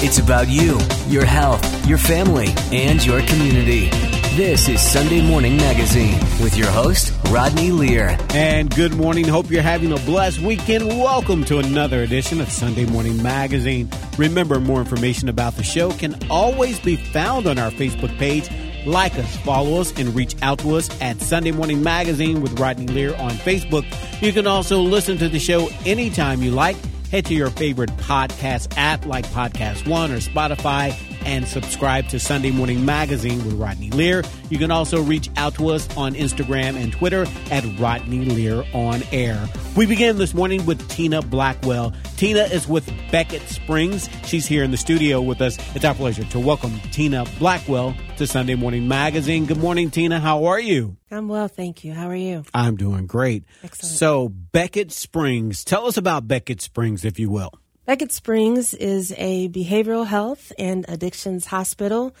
It's 0.00 0.18
about 0.18 0.48
you, 0.48 0.78
your 1.08 1.24
health, 1.24 1.86
your 1.86 1.96
family, 1.96 2.48
and 2.70 3.04
your 3.04 3.22
community. 3.22 3.88
This 4.36 4.68
is 4.68 4.82
Sunday 4.82 5.22
Morning 5.22 5.56
Magazine 5.56 6.20
with 6.42 6.54
your 6.54 6.70
host, 6.70 7.14
Rodney 7.30 7.70
Lear. 7.70 8.18
And 8.34 8.72
good 8.74 8.94
morning. 8.94 9.26
Hope 9.26 9.50
you're 9.50 9.62
having 9.62 9.92
a 9.92 9.98
blessed 10.00 10.40
weekend. 10.40 10.86
Welcome 10.86 11.44
to 11.46 11.60
another 11.60 12.02
edition 12.02 12.42
of 12.42 12.50
Sunday 12.50 12.84
Morning 12.84 13.22
Magazine. 13.22 13.88
Remember, 14.18 14.60
more 14.60 14.80
information 14.80 15.30
about 15.30 15.54
the 15.56 15.62
show 15.62 15.90
can 15.92 16.14
always 16.28 16.78
be 16.78 16.96
found 16.96 17.46
on 17.46 17.58
our 17.58 17.70
Facebook 17.70 18.16
page. 18.18 18.50
Like 18.86 19.14
us, 19.14 19.36
follow 19.38 19.80
us, 19.80 19.98
and 19.98 20.14
reach 20.14 20.36
out 20.42 20.58
to 20.58 20.76
us 20.76 20.90
at 21.00 21.22
Sunday 21.22 21.52
Morning 21.52 21.82
Magazine 21.82 22.42
with 22.42 22.60
Rodney 22.60 22.86
Lear 22.86 23.16
on 23.16 23.30
Facebook. 23.30 23.86
You 24.20 24.34
can 24.34 24.46
also 24.46 24.82
listen 24.82 25.16
to 25.18 25.30
the 25.30 25.38
show 25.38 25.70
anytime 25.86 26.42
you 26.42 26.50
like. 26.50 26.76
Head 27.10 27.24
to 27.26 27.34
your 27.34 27.50
favorite 27.50 27.90
podcast 27.98 28.74
app 28.76 29.06
like 29.06 29.26
Podcast 29.26 29.88
One 29.88 30.10
or 30.10 30.18
Spotify 30.18 30.94
and 31.24 31.46
subscribe 31.46 32.08
to 32.08 32.20
Sunday 32.20 32.50
Morning 32.50 32.84
Magazine 32.84 33.44
with 33.44 33.54
Rodney 33.54 33.90
Lear. 33.90 34.22
You 34.48 34.58
can 34.58 34.70
also 34.70 35.02
reach 35.02 35.28
out 35.36 35.54
to 35.56 35.68
us 35.68 35.94
on 35.96 36.14
Instagram 36.14 36.76
and 36.76 36.92
Twitter 36.92 37.26
at 37.50 37.64
Rodney 37.78 38.24
Lear 38.24 38.64
on 38.72 39.02
Air. 39.12 39.48
We 39.76 39.86
begin 39.86 40.18
this 40.18 40.34
morning 40.34 40.64
with 40.66 40.88
Tina 40.88 41.22
Blackwell. 41.22 41.92
Tina 42.16 42.42
is 42.42 42.68
with 42.68 42.90
Beckett 43.10 43.42
Springs. 43.48 44.08
She's 44.24 44.46
here 44.46 44.62
in 44.62 44.70
the 44.70 44.76
studio 44.76 45.20
with 45.20 45.40
us. 45.40 45.58
It's 45.74 45.84
our 45.84 45.94
pleasure 45.94 46.24
to 46.24 46.40
welcome 46.40 46.78
Tina 46.92 47.24
Blackwell 47.38 47.94
to 48.16 48.26
Sunday 48.26 48.54
Morning 48.54 48.88
Magazine. 48.88 49.44
Good 49.44 49.58
morning, 49.58 49.90
Tina. 49.90 50.18
How 50.18 50.46
are 50.46 50.58
you? 50.58 50.96
I'm 51.10 51.28
well, 51.28 51.48
thank 51.48 51.84
you. 51.84 51.92
How 51.92 52.08
are 52.08 52.16
you? 52.16 52.44
I'm 52.54 52.76
doing 52.76 53.06
great. 53.06 53.44
Excellent. 53.62 53.94
So, 53.94 54.28
Beckett 54.30 54.90
Springs, 54.90 55.64
tell 55.64 55.86
us 55.86 55.98
about 55.98 56.26
Beckett 56.26 56.62
Springs, 56.62 57.04
if 57.04 57.18
you 57.18 57.28
will. 57.28 57.52
Beckett 57.84 58.12
Springs 58.12 58.72
is 58.72 59.12
a 59.18 59.50
behavioral 59.50 60.06
health 60.06 60.50
and 60.58 60.86
addictions 60.88 61.44
hospital. 61.44 62.16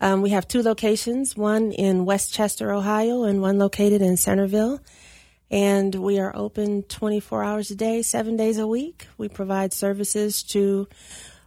Um, 0.00 0.22
we 0.22 0.30
have 0.30 0.48
two 0.48 0.62
locations, 0.62 1.36
one 1.36 1.72
in 1.72 2.06
West 2.06 2.32
Chester, 2.32 2.72
Ohio, 2.72 3.24
and 3.24 3.42
one 3.42 3.58
located 3.58 4.00
in 4.00 4.16
Centerville. 4.16 4.80
And 5.50 5.94
we 5.94 6.18
are 6.20 6.34
open 6.34 6.84
24 6.84 7.44
hours 7.44 7.70
a 7.70 7.74
day, 7.74 8.00
seven 8.00 8.38
days 8.38 8.56
a 8.56 8.66
week. 8.66 9.08
We 9.18 9.28
provide 9.28 9.74
services 9.74 10.42
to 10.44 10.88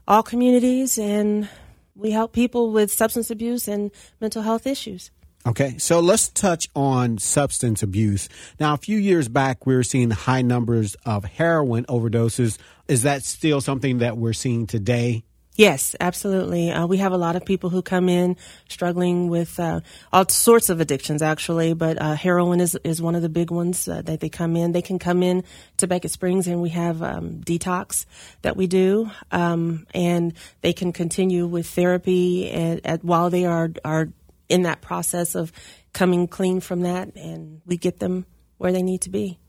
all 0.07 0.21
communities 0.21 0.99
and 0.99 1.49
we 1.97 2.11
help 2.11 2.33
people 2.33 2.71
with 2.71 2.91
substance 2.91 3.29
abuse 3.31 3.67
and 3.67 3.91
mental 4.21 4.43
health 4.43 4.67
issues. 4.67 5.11
Okay, 5.45 5.77
so 5.77 5.99
let's 6.01 6.27
touch 6.29 6.67
on 6.75 7.17
substance 7.19 7.81
abuse. 7.81 8.27
Now, 8.59 8.73
a 8.73 8.77
few 8.77 8.97
years 8.97 9.29
back, 9.29 9.65
we 9.65 9.75
were 9.75 9.83
seeing 9.83 10.11
high 10.11 10.41
numbers 10.41 10.95
of 11.05 11.23
heroin 11.23 11.85
overdoses. 11.85 12.57
Is 12.87 13.03
that 13.03 13.23
still 13.23 13.61
something 13.61 13.99
that 13.99 14.17
we're 14.17 14.33
seeing 14.33 14.67
today? 14.67 15.23
Yes, 15.57 15.95
absolutely. 15.99 16.71
Uh, 16.71 16.85
we 16.85 16.97
have 16.97 17.13
a 17.13 17.17
lot 17.17 17.35
of 17.35 17.43
people 17.43 17.71
who 17.71 17.81
come 17.81 18.09
in 18.09 18.37
struggling 18.69 19.27
with 19.27 19.59
uh, 19.59 19.81
all 20.13 20.29
sorts 20.29 20.69
of 20.69 20.79
addictions, 20.79 21.23
actually, 21.23 21.73
but 21.73 21.99
uh, 21.99 22.13
heroin 22.13 22.61
is, 22.61 22.77
is 22.83 23.01
one 23.01 23.15
of 23.15 23.23
the 23.23 23.29
big 23.29 23.49
ones 23.49 23.87
uh, 23.87 24.03
that 24.03 24.19
they 24.19 24.29
come 24.29 24.55
in. 24.55 24.71
They 24.71 24.83
can 24.83 24.99
come 24.99 25.23
in 25.23 25.43
to 25.77 25.87
Beckett 25.87 26.11
Springs, 26.11 26.47
and 26.47 26.61
we 26.61 26.69
have 26.69 27.01
um, 27.01 27.41
detox 27.43 28.05
that 28.43 28.55
we 28.55 28.67
do, 28.67 29.09
um, 29.31 29.87
and 29.95 30.33
they 30.61 30.73
can 30.73 30.93
continue 30.93 31.47
with 31.47 31.67
therapy 31.67 32.51
and, 32.51 33.01
while 33.01 33.31
they 33.31 33.45
are 33.45 33.71
are 33.83 34.09
in 34.49 34.61
that 34.61 34.81
process 34.81 35.33
of 35.33 35.51
coming 35.91 36.27
clean 36.27 36.59
from 36.59 36.81
that, 36.81 37.15
and 37.15 37.61
we 37.65 37.77
get 37.77 37.97
them 37.97 38.27
where 38.59 38.71
they 38.71 38.83
need 38.83 39.01
to 39.01 39.09
be. 39.09 39.39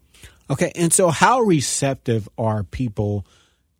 Okay, 0.49 0.73
and 0.75 0.91
so 0.91 1.11
how 1.11 1.41
receptive 1.41 2.31
are 2.39 2.63
people 2.63 3.27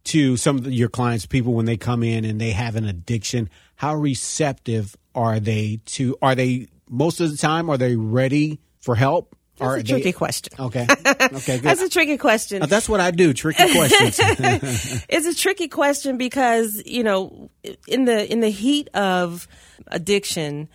to 0.09 0.37
some 0.37 0.59
of 0.59 0.73
your 0.73 0.89
clients, 0.89 1.27
people 1.27 1.55
when 1.55 1.67
they 1.67 1.77
come 1.77 2.03
in 2.03 2.25
and 2.25 2.41
they 2.41 2.51
have 2.51 2.77
an 2.77 2.85
addiction? 2.85 3.49
How 3.77 3.95
receptive 3.95 4.97
are 5.15 5.41
they 5.41 5.81
to? 5.87 6.17
Are 6.23 6.35
they 6.35 6.69
most 6.89 7.21
of 7.21 7.31
the 7.31 7.37
time? 7.37 7.71
Are 7.71 7.77
they 7.77 7.97
ready 7.97 8.61
for 8.81 8.95
help? 8.95 9.37
That's 9.59 9.69
are 9.69 9.77
a 9.77 9.83
tricky 9.83 10.03
they, 10.05 10.13
question. 10.13 10.53
Okay, 10.59 10.87
okay, 11.07 11.57
good. 11.57 11.63
that's 11.63 11.83
a 11.83 11.89
tricky 11.89 12.17
question. 12.17 12.63
That's 12.69 12.89
what 12.89 13.01
I 13.01 13.11
do. 13.11 13.33
Tricky 13.33 13.73
questions. 13.73 14.19
it's 15.09 15.27
a 15.27 15.35
tricky 15.35 15.69
question 15.69 16.17
because 16.17 16.83
you 16.87 17.03
know, 17.03 17.51
in 17.87 18.05
the 18.05 18.31
in 18.31 18.41
the 18.41 18.51
heat 18.51 18.89
of 18.95 19.49
addiction 19.89 20.69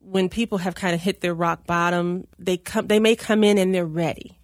when 0.00 0.28
people 0.28 0.58
have 0.58 0.74
kind 0.74 0.94
of 0.94 1.00
hit 1.00 1.20
their 1.20 1.34
rock 1.34 1.66
bottom, 1.66 2.26
they 2.38 2.56
come 2.56 2.86
they 2.86 2.98
may 2.98 3.16
come 3.16 3.44
in 3.44 3.58
and 3.58 3.74
they're 3.74 3.84
ready. 3.86 4.38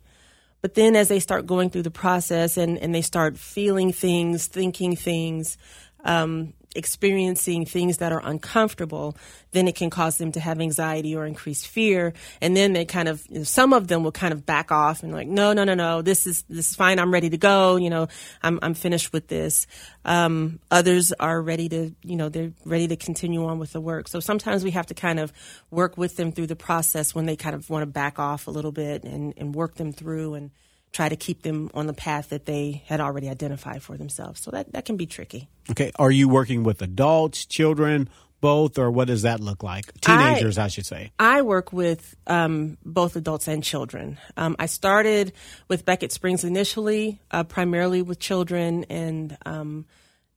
But 0.60 0.74
then 0.74 0.96
as 0.96 1.08
they 1.08 1.20
start 1.20 1.46
going 1.46 1.70
through 1.70 1.82
the 1.82 1.90
process 1.90 2.56
and, 2.56 2.78
and 2.78 2.94
they 2.94 3.02
start 3.02 3.38
feeling 3.38 3.92
things, 3.92 4.46
thinking 4.46 4.96
things, 4.96 5.56
um, 6.04 6.52
experiencing 6.78 7.66
things 7.66 7.98
that 7.98 8.12
are 8.12 8.22
uncomfortable, 8.24 9.16
then 9.50 9.68
it 9.68 9.74
can 9.74 9.90
cause 9.90 10.16
them 10.16 10.32
to 10.32 10.40
have 10.40 10.60
anxiety 10.60 11.14
or 11.16 11.26
increased 11.26 11.66
fear. 11.66 12.14
And 12.40 12.56
then 12.56 12.72
they 12.72 12.84
kind 12.84 13.08
of, 13.08 13.22
you 13.28 13.38
know, 13.38 13.44
some 13.44 13.72
of 13.72 13.88
them 13.88 14.04
will 14.04 14.12
kind 14.12 14.32
of 14.32 14.46
back 14.46 14.70
off 14.70 15.02
and 15.02 15.12
like, 15.12 15.26
no, 15.26 15.52
no, 15.52 15.64
no, 15.64 15.74
no, 15.74 16.00
this 16.00 16.26
is, 16.26 16.44
this 16.48 16.70
is 16.70 16.76
fine. 16.76 16.98
I'm 16.98 17.12
ready 17.12 17.30
to 17.30 17.36
go. 17.36 17.76
You 17.76 17.90
know, 17.90 18.08
I'm, 18.42 18.58
I'm 18.62 18.74
finished 18.74 19.12
with 19.12 19.28
this. 19.28 19.66
Um, 20.04 20.60
others 20.70 21.12
are 21.12 21.42
ready 21.42 21.68
to, 21.68 21.94
you 22.02 22.16
know, 22.16 22.28
they're 22.28 22.52
ready 22.64 22.88
to 22.88 22.96
continue 22.96 23.44
on 23.44 23.58
with 23.58 23.72
the 23.72 23.80
work. 23.80 24.08
So 24.08 24.20
sometimes 24.20 24.64
we 24.64 24.70
have 24.70 24.86
to 24.86 24.94
kind 24.94 25.18
of 25.18 25.32
work 25.70 25.98
with 25.98 26.16
them 26.16 26.32
through 26.32 26.46
the 26.46 26.56
process 26.56 27.14
when 27.14 27.26
they 27.26 27.36
kind 27.36 27.54
of 27.54 27.68
want 27.68 27.82
to 27.82 27.86
back 27.86 28.18
off 28.18 28.46
a 28.46 28.50
little 28.50 28.72
bit 28.72 29.04
and, 29.04 29.34
and 29.36 29.54
work 29.54 29.74
them 29.74 29.92
through 29.92 30.34
and, 30.34 30.50
try 30.92 31.08
to 31.08 31.16
keep 31.16 31.42
them 31.42 31.70
on 31.74 31.86
the 31.86 31.92
path 31.92 32.30
that 32.30 32.46
they 32.46 32.82
had 32.86 33.00
already 33.00 33.28
identified 33.28 33.82
for 33.82 33.96
themselves. 33.96 34.40
So 34.40 34.50
that, 34.50 34.72
that 34.72 34.84
can 34.84 34.96
be 34.96 35.06
tricky. 35.06 35.48
Okay. 35.70 35.92
Are 35.96 36.10
you 36.10 36.28
working 36.28 36.64
with 36.64 36.82
adults, 36.82 37.44
children, 37.44 38.08
both, 38.40 38.78
or 38.78 38.90
what 38.90 39.08
does 39.08 39.22
that 39.22 39.40
look 39.40 39.62
like? 39.62 39.92
Teenagers, 40.00 40.58
I, 40.58 40.64
I 40.64 40.68
should 40.68 40.86
say. 40.86 41.12
I 41.18 41.42
work 41.42 41.72
with 41.72 42.16
um, 42.26 42.78
both 42.84 43.16
adults 43.16 43.48
and 43.48 43.62
children. 43.62 44.18
Um, 44.36 44.56
I 44.58 44.66
started 44.66 45.32
with 45.68 45.84
Beckett 45.84 46.12
Springs 46.12 46.44
initially, 46.44 47.20
uh, 47.30 47.44
primarily 47.44 48.02
with 48.02 48.18
children, 48.18 48.84
and 48.88 49.36
um, 49.44 49.86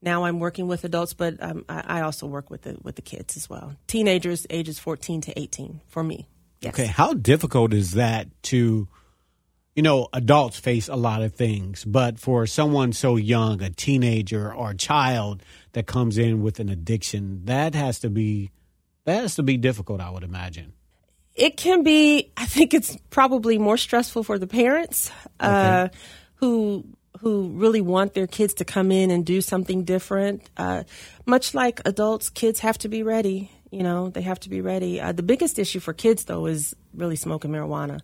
now 0.01 0.25
I'm 0.25 0.39
working 0.39 0.67
with 0.67 0.83
adults, 0.83 1.13
but 1.13 1.41
um, 1.41 1.65
I, 1.69 1.99
I, 1.99 2.01
also 2.01 2.25
work 2.25 2.49
with 2.49 2.63
the 2.63 2.77
with 2.81 2.95
the 2.95 3.03
kids 3.03 3.37
as 3.37 3.49
well. 3.49 3.75
Teenagers, 3.87 4.47
ages 4.49 4.79
14 4.79 5.21
to 5.21 5.39
18, 5.39 5.81
for 5.87 6.03
me. 6.03 6.27
Yes. 6.61 6.73
Okay. 6.73 6.87
How 6.87 7.13
difficult 7.13 7.73
is 7.73 7.91
that 7.91 8.27
to? 8.43 8.87
You 9.75 9.83
know, 9.83 10.09
adults 10.11 10.59
face 10.59 10.87
a 10.87 10.95
lot 10.95 11.21
of 11.21 11.33
things, 11.33 11.85
but 11.85 12.19
for 12.19 12.45
someone 12.45 12.91
so 12.91 13.15
young, 13.15 13.61
a 13.61 13.69
teenager 13.69 14.53
or 14.53 14.71
a 14.71 14.75
child 14.75 15.43
that 15.73 15.87
comes 15.87 16.17
in 16.17 16.41
with 16.41 16.59
an 16.59 16.69
addiction, 16.69 17.45
that 17.45 17.73
has 17.73 17.99
to 17.99 18.09
be 18.09 18.51
that 19.05 19.21
has 19.21 19.35
to 19.35 19.43
be 19.43 19.57
difficult, 19.57 20.01
I 20.01 20.09
would 20.09 20.23
imagine. 20.23 20.73
It 21.33 21.57
can 21.57 21.83
be. 21.83 22.31
I 22.35 22.45
think 22.45 22.73
it's 22.73 22.97
probably 23.09 23.57
more 23.57 23.77
stressful 23.77 24.23
for 24.23 24.37
the 24.37 24.47
parents 24.47 25.11
uh, 25.39 25.87
okay. 25.87 25.97
who 26.35 26.85
who 27.21 27.49
really 27.49 27.81
want 27.81 28.13
their 28.13 28.27
kids 28.27 28.55
to 28.55 28.65
come 28.65 28.91
in 28.91 29.11
and 29.11 29.25
do 29.25 29.41
something 29.41 29.83
different. 29.83 30.49
Uh, 30.57 30.83
much 31.25 31.53
like 31.53 31.79
adults, 31.85 32.29
kids 32.29 32.59
have 32.59 32.77
to 32.79 32.89
be 32.89 33.03
ready. 33.03 33.51
You 33.69 33.83
know, 33.83 34.09
they 34.09 34.21
have 34.23 34.39
to 34.41 34.49
be 34.49 34.59
ready. 34.59 34.99
Uh, 34.99 35.13
the 35.13 35.23
biggest 35.23 35.57
issue 35.59 35.79
for 35.79 35.93
kids, 35.93 36.25
though, 36.25 36.45
is 36.45 36.75
really 36.93 37.15
smoking 37.15 37.51
marijuana. 37.51 38.01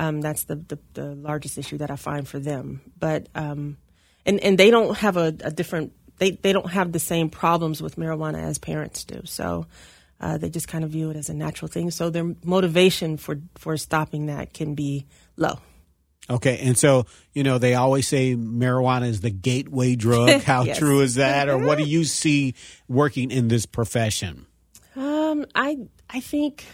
Um, 0.00 0.22
that's 0.22 0.44
the, 0.44 0.56
the, 0.56 0.78
the, 0.94 1.14
largest 1.14 1.58
issue 1.58 1.76
that 1.76 1.90
I 1.90 1.96
find 1.96 2.26
for 2.26 2.38
them. 2.38 2.80
But 2.98 3.28
um, 3.34 3.76
and 4.24 4.40
and 4.40 4.56
they 4.56 4.70
don't 4.70 4.96
have 4.96 5.18
a, 5.18 5.26
a, 5.44 5.50
different 5.50 5.92
they, 6.16 6.30
they 6.30 6.54
don't 6.54 6.70
have 6.70 6.92
the 6.92 6.98
same 6.98 7.28
problems 7.28 7.82
with 7.82 7.96
marijuana 7.96 8.42
as 8.42 8.56
parents 8.56 9.04
do. 9.04 9.20
So 9.26 9.66
uh, 10.18 10.38
they 10.38 10.48
just 10.48 10.68
kind 10.68 10.84
of 10.84 10.90
view 10.90 11.10
it 11.10 11.16
as 11.16 11.28
a 11.28 11.34
natural 11.34 11.68
thing. 11.68 11.90
So 11.90 12.08
their 12.08 12.34
motivation 12.42 13.18
for 13.18 13.40
for 13.56 13.76
stopping 13.76 14.26
that 14.26 14.54
can 14.54 14.74
be 14.74 15.06
low. 15.36 15.58
Okay, 16.30 16.58
and 16.62 16.78
so 16.78 17.04
you 17.34 17.42
know 17.42 17.58
they 17.58 17.74
always 17.74 18.08
say 18.08 18.34
marijuana 18.34 19.06
is 19.06 19.20
the 19.20 19.30
gateway 19.30 19.96
drug. 19.96 20.30
How 20.44 20.62
yes. 20.62 20.78
true 20.78 21.00
is 21.00 21.16
that, 21.16 21.50
or 21.50 21.58
what 21.58 21.76
do 21.76 21.84
you 21.84 22.04
see 22.22 22.54
working 22.88 23.30
in 23.30 23.48
this 23.48 23.66
profession? 23.66 24.46
Um, 24.96 25.44
I 25.54 25.76
I 26.08 26.20
think 26.20 26.64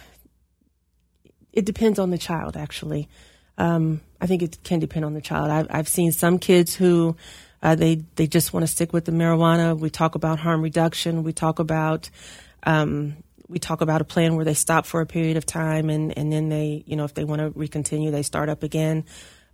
it 1.56 1.64
depends 1.64 1.98
on 1.98 2.10
the 2.10 2.18
child, 2.18 2.56
actually. 2.56 3.08
Um, 3.58 4.02
I 4.20 4.26
think 4.26 4.42
it 4.42 4.58
can 4.62 4.78
depend 4.78 5.04
on 5.06 5.14
the 5.14 5.22
child. 5.22 5.50
I've, 5.50 5.66
I've 5.70 5.88
seen 5.88 6.12
some 6.12 6.38
kids 6.38 6.74
who 6.74 7.16
uh, 7.62 7.74
they 7.74 8.04
they 8.16 8.26
just 8.26 8.52
want 8.52 8.62
to 8.62 8.68
stick 8.68 8.92
with 8.92 9.06
the 9.06 9.12
marijuana. 9.12 9.76
We 9.76 9.90
talk 9.90 10.14
about 10.14 10.38
harm 10.38 10.62
reduction. 10.62 11.22
We 11.22 11.32
talk 11.32 11.58
about 11.58 12.10
um, 12.64 13.16
we 13.48 13.58
talk 13.58 13.80
about 13.80 14.02
a 14.02 14.04
plan 14.04 14.36
where 14.36 14.44
they 14.44 14.54
stop 14.54 14.84
for 14.84 15.00
a 15.00 15.06
period 15.06 15.38
of 15.38 15.46
time 15.46 15.88
and 15.88 16.16
and 16.16 16.30
then 16.30 16.50
they 16.50 16.84
you 16.86 16.96
know 16.96 17.04
if 17.04 17.14
they 17.14 17.24
want 17.24 17.40
to 17.40 17.58
recontinue 17.58 18.10
they 18.12 18.22
start 18.22 18.50
up 18.50 18.62
again. 18.62 19.04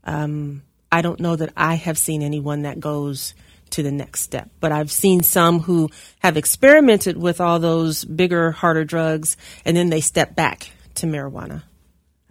Um, 0.04 0.62
I 0.90 1.00
don't 1.00 1.20
know 1.20 1.36
that 1.36 1.52
I 1.56 1.76
have 1.76 1.96
seen 1.96 2.22
anyone 2.22 2.62
that 2.62 2.80
goes 2.80 3.34
to 3.70 3.82
the 3.82 3.92
next 3.92 4.20
step, 4.20 4.50
but 4.60 4.72
I've 4.72 4.90
seen 4.90 5.22
some 5.22 5.60
who 5.60 5.88
have 6.18 6.36
experimented 6.36 7.16
with 7.16 7.40
all 7.40 7.60
those 7.60 8.04
bigger, 8.04 8.50
harder 8.50 8.84
drugs 8.84 9.36
and 9.64 9.76
then 9.76 9.88
they 9.88 10.00
step 10.00 10.34
back 10.34 10.72
to 10.96 11.06
marijuana. 11.06 11.62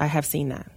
I 0.01 0.07
have 0.07 0.25
seen 0.25 0.50
that. 0.50 0.69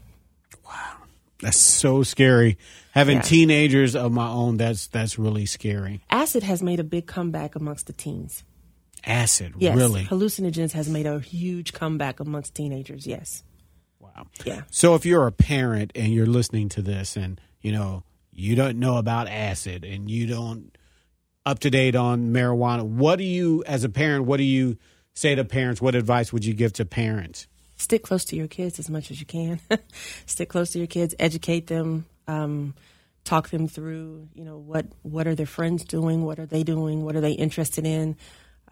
Wow. 0.64 0.96
That's 1.40 1.58
so 1.58 2.02
scary. 2.04 2.58
Having 2.92 3.16
Yeah. 3.18 3.22
teenagers 3.22 3.96
of 3.96 4.12
my 4.12 4.28
own, 4.28 4.56
that's 4.58 4.86
that's 4.86 5.18
really 5.18 5.46
scary. 5.46 6.00
Acid 6.10 6.42
has 6.44 6.62
made 6.62 6.78
a 6.78 6.84
big 6.84 7.06
comeback 7.06 7.56
amongst 7.56 7.86
the 7.86 7.92
teens. 7.92 8.44
Acid, 9.06 9.54
Yes, 9.58 9.76
really. 9.76 10.04
hallucinogens 10.04 10.72
has 10.72 10.88
made 10.88 11.06
a 11.06 11.20
huge 11.20 11.72
comeback 11.72 12.20
amongst 12.20 12.54
teenagers. 12.54 13.06
Yes. 13.06 13.42
Wow. 13.98 14.26
Yeah. 14.44 14.62
So 14.70 14.94
if 14.94 15.04
you're 15.04 15.26
a 15.26 15.32
parent 15.32 15.90
and 15.94 16.12
you're 16.12 16.26
listening 16.26 16.68
to 16.70 16.82
this 16.82 17.16
and 17.16 17.40
you 17.60 17.72
know 17.72 18.04
you 18.32 18.54
don't 18.56 18.78
know 18.78 18.96
about 18.98 19.28
acid 19.28 19.84
and 19.84 20.10
you 20.10 20.26
don't 20.26 20.76
up 21.46 21.58
to 21.60 21.70
date 21.70 21.94
on 21.96 22.32
marijuana, 22.32 22.82
what 22.84 23.16
do 23.16 23.24
you 23.24 23.62
as 23.66 23.84
a 23.84 23.88
parent, 23.88 24.24
what 24.26 24.36
do 24.38 24.44
you 24.44 24.76
say 25.14 25.34
to 25.34 25.44
parents? 25.44 25.80
What 25.82 25.94
advice 25.94 26.32
would 26.32 26.44
you 26.44 26.54
give 26.54 26.72
to 26.74 26.84
parents? 26.84 27.46
Stick 27.84 28.02
close 28.02 28.24
to 28.26 28.36
your 28.36 28.48
kids 28.48 28.78
as 28.78 28.90
much 28.90 29.10
as 29.10 29.20
you 29.20 29.26
can. 29.26 29.60
stick 30.26 30.48
close 30.48 30.70
to 30.70 30.78
your 30.78 30.88
kids, 30.88 31.14
educate 31.18 31.68
them, 31.68 32.06
um, 32.26 32.74
talk 33.24 33.50
them 33.50 33.68
through. 33.68 34.28
You 34.34 34.44
know 34.44 34.58
what 34.58 34.86
what 35.02 35.26
are 35.26 35.34
their 35.34 35.46
friends 35.46 35.84
doing? 35.84 36.24
What 36.24 36.38
are 36.38 36.46
they 36.46 36.62
doing? 36.62 37.04
What 37.04 37.14
are 37.14 37.20
they 37.20 37.32
interested 37.32 37.86
in? 37.86 38.16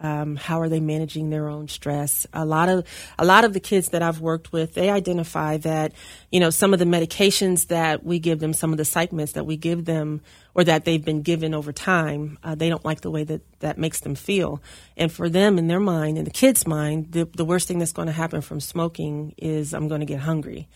Um, 0.01 0.35
how 0.35 0.59
are 0.59 0.69
they 0.69 0.79
managing 0.79 1.29
their 1.29 1.47
own 1.47 1.67
stress? 1.67 2.27
A 2.33 2.45
lot 2.45 2.67
of 2.67 2.85
a 3.17 3.25
lot 3.25 3.45
of 3.45 3.53
the 3.53 3.59
kids 3.59 3.89
that 3.89 4.01
I've 4.01 4.19
worked 4.19 4.51
with, 4.51 4.73
they 4.73 4.89
identify 4.89 5.57
that 5.57 5.93
you 6.31 6.39
know 6.39 6.49
some 6.49 6.73
of 6.73 6.79
the 6.79 6.85
medications 6.85 7.67
that 7.67 8.03
we 8.03 8.19
give 8.19 8.39
them, 8.39 8.53
some 8.53 8.71
of 8.71 8.77
the 8.77 8.85
psych 8.85 9.11
meds 9.11 9.33
that 9.33 9.45
we 9.45 9.55
give 9.55 9.85
them, 9.85 10.21
or 10.55 10.63
that 10.63 10.85
they've 10.85 11.03
been 11.03 11.21
given 11.21 11.53
over 11.53 11.71
time, 11.71 12.37
uh, 12.43 12.55
they 12.55 12.69
don't 12.69 12.83
like 12.83 13.01
the 13.01 13.11
way 13.11 13.23
that 13.23 13.41
that 13.59 13.77
makes 13.77 14.01
them 14.01 14.15
feel. 14.15 14.61
And 14.97 15.11
for 15.11 15.29
them, 15.29 15.57
in 15.57 15.67
their 15.67 15.79
mind, 15.79 16.17
in 16.17 16.25
the 16.25 16.31
kids' 16.31 16.67
mind, 16.67 17.11
the, 17.11 17.25
the 17.25 17.45
worst 17.45 17.67
thing 17.67 17.79
that's 17.79 17.93
going 17.93 18.07
to 18.07 18.11
happen 18.11 18.41
from 18.41 18.59
smoking 18.59 19.33
is 19.37 19.73
I'm 19.73 19.87
going 19.87 20.01
to 20.01 20.05
get 20.05 20.19
hungry. 20.19 20.67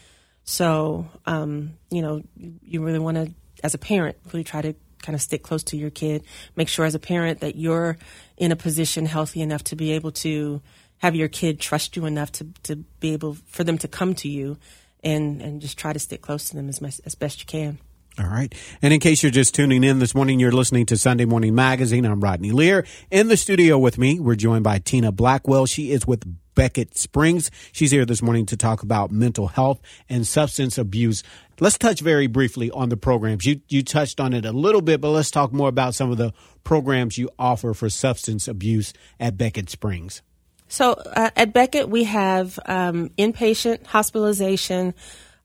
So, 0.44 1.10
um, 1.26 1.74
you 1.92 2.02
know, 2.02 2.24
you, 2.38 2.54
you 2.64 2.84
really 2.84 3.00
want 3.00 3.18
to, 3.18 3.34
as 3.64 3.74
a 3.74 3.78
parent, 3.78 4.16
really 4.32 4.46
try 4.46 4.62
to 4.62 4.74
kind 5.02 5.16
of 5.16 5.22
stick 5.22 5.44
close 5.44 5.64
to 5.64 5.78
your 5.78 5.90
kid. 5.90 6.24
Make 6.56 6.68
sure, 6.68 6.86
as 6.86 6.96
a 6.96 7.00
parent, 7.00 7.40
that 7.42 7.56
you're 7.56 7.98
in 8.38 8.52
a 8.52 8.56
position 8.56 9.06
healthy 9.06 9.42
enough 9.42 9.64
to 9.66 9.76
be 9.76 9.92
able 9.94 10.12
to 10.12 10.62
have 11.00 11.16
your 11.16 11.28
kid 11.28 11.60
trust 11.60 11.96
you 11.96 12.06
enough 12.06 12.32
to, 12.34 12.48
to 12.64 12.76
be 13.00 13.14
able 13.14 13.36
for 13.48 13.64
them 13.64 13.78
to 13.78 13.88
come 13.88 14.16
to 14.16 14.30
you, 14.30 14.58
and 15.04 15.42
and 15.42 15.62
just 15.62 15.78
try 15.78 15.94
to 15.94 16.00
stick 16.00 16.22
close 16.22 16.50
to 16.50 16.56
them 16.56 16.70
as 16.70 16.82
much, 16.82 17.00
as 17.06 17.16
best 17.16 17.40
you 17.40 17.46
can. 17.46 17.80
All 18.20 18.26
right. 18.26 18.54
And 18.82 18.94
in 18.94 19.00
case 19.00 19.22
you're 19.22 19.32
just 19.32 19.54
tuning 19.54 19.84
in 19.84 20.00
this 20.00 20.16
morning, 20.16 20.40
you're 20.40 20.52
listening 20.52 20.88
to 20.88 20.98
Sunday 20.98 21.26
Morning 21.26 21.54
Magazine. 21.54 22.04
I'm 22.04 22.20
Rodney 22.20 22.50
Lear. 22.52 22.84
In 23.12 23.28
the 23.28 23.38
studio 23.38 23.78
with 23.78 24.00
me, 24.00 24.20
we're 24.20 24.36
joined 24.36 24.64
by 24.64 24.80
Tina 24.80 25.12
Blackwell. 25.12 25.68
She 25.68 25.92
is 25.92 26.08
with 26.08 26.24
Beckett 26.56 26.98
Springs. 26.98 27.52
She's 27.72 27.92
here 27.92 28.06
this 28.06 28.24
morning 28.24 28.48
to 28.48 28.58
talk 28.58 28.82
about 28.82 29.12
mental 29.12 29.46
health 29.46 29.80
and 30.10 30.26
substance 30.26 30.80
abuse. 30.80 31.22
Let's 31.60 31.78
touch 31.78 32.02
very 32.02 32.26
briefly 32.26 32.72
on 32.72 32.90
the 32.90 32.98
programs. 32.98 33.46
You 33.46 33.62
you 33.70 33.84
touched 33.84 34.20
on 34.20 34.34
it 34.34 34.46
a 34.46 34.52
little 34.52 34.82
bit, 34.82 35.00
but 35.00 35.10
let's 35.10 35.30
talk 35.30 35.54
more 35.54 35.70
about 35.70 35.94
some 35.94 36.10
of 36.10 36.18
the 36.18 36.34
programs 36.64 37.20
you 37.20 37.30
offer 37.38 37.76
for 37.76 37.88
substance 37.88 38.48
abuse 38.48 38.94
at 39.20 39.38
Beckett 39.38 39.70
Springs. 39.70 40.24
So 40.68 40.94
uh, 40.94 41.30
at 41.36 41.54
Beckett, 41.54 41.90
we 41.90 42.06
have 42.06 42.60
um, 42.66 43.10
inpatient 43.18 43.86
hospitalization, 43.86 44.96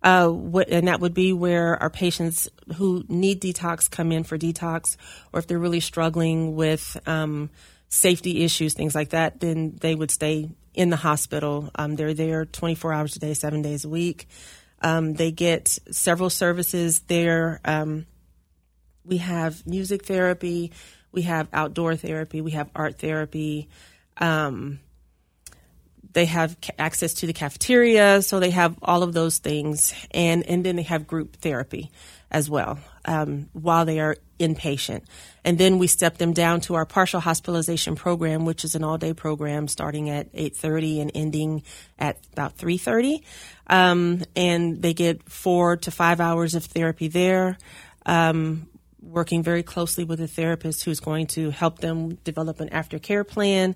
uh, 0.02 0.31
wh- 0.31 0.69
and 0.69 0.88
that 0.88 1.00
would 1.00 1.14
be 1.14 1.32
where 1.32 1.81
our 1.81 1.90
patients 1.90 2.49
who 2.76 3.04
need 3.08 3.40
detox 3.40 3.90
come 3.90 4.12
in 4.12 4.25
for 4.25 4.37
detox, 4.37 4.96
or 5.32 5.38
if 5.40 5.46
they're 5.46 5.58
really 5.58 5.81
struggling 5.81 6.54
with 6.56 6.96
um, 7.06 7.50
safety 7.88 8.43
issues, 8.44 8.75
things 8.75 8.94
like 8.94 9.10
that, 9.10 9.40
then 9.40 9.76
they 9.81 9.94
would 9.94 10.10
stay 10.10 10.50
in 10.75 10.90
the 10.90 10.96
hospital. 10.96 11.70
Um, 11.75 11.96
they're 11.96 12.14
there 12.14 12.44
24 12.44 12.93
hours 12.93 13.16
a 13.16 13.19
day, 13.19 13.34
seven 13.34 13.62
days 13.62 13.84
a 13.84 13.88
week. 13.88 14.28
Um, 14.81 15.14
they 15.14 15.31
get 15.31 15.78
several 15.90 16.31
services 16.31 17.00
there. 17.00 17.60
Um, 17.64 18.06
we 19.05 19.19
have 19.19 19.66
music 19.66 20.05
therapy, 20.05 20.72
we 21.10 21.22
have 21.22 21.48
outdoor 21.52 21.96
therapy, 21.96 22.40
we 22.40 22.52
have 22.52 22.70
art 22.75 22.98
therapy. 22.98 23.69
Um, 24.16 24.81
they 26.12 26.26
have 26.26 26.56
access 26.78 27.14
to 27.14 27.26
the 27.26 27.32
cafeteria, 27.32 28.22
so 28.22 28.40
they 28.40 28.50
have 28.50 28.76
all 28.82 29.02
of 29.02 29.12
those 29.12 29.38
things, 29.38 29.94
and 30.10 30.44
and 30.46 30.64
then 30.64 30.76
they 30.76 30.82
have 30.82 31.06
group 31.06 31.36
therapy 31.36 31.90
as 32.30 32.48
well 32.48 32.78
um, 33.04 33.48
while 33.52 33.84
they 33.84 34.00
are 34.00 34.16
inpatient. 34.40 35.02
And 35.44 35.58
then 35.58 35.78
we 35.78 35.86
step 35.86 36.18
them 36.18 36.32
down 36.32 36.60
to 36.62 36.74
our 36.74 36.86
partial 36.86 37.20
hospitalization 37.20 37.94
program, 37.94 38.44
which 38.44 38.64
is 38.64 38.74
an 38.74 38.82
all-day 38.82 39.12
program 39.12 39.68
starting 39.68 40.08
at 40.10 40.32
8:30 40.32 41.00
and 41.00 41.10
ending 41.14 41.62
at 41.98 42.18
about 42.32 42.56
3:30. 42.56 43.22
Um, 43.66 44.22
and 44.34 44.82
they 44.82 44.94
get 44.94 45.28
four 45.28 45.76
to 45.78 45.90
five 45.90 46.20
hours 46.20 46.54
of 46.54 46.64
therapy 46.64 47.08
there. 47.08 47.58
Um, 48.04 48.68
working 49.02 49.43
very 49.43 49.62
closely 49.62 50.04
with 50.04 50.20
a 50.20 50.28
therapist 50.28 50.84
who's 50.84 51.00
going 51.00 51.26
to 51.26 51.50
help 51.50 51.81
them 51.81 52.14
develop 52.25 52.60
an 52.60 52.69
aftercare 52.70 53.26
plan. 53.26 53.75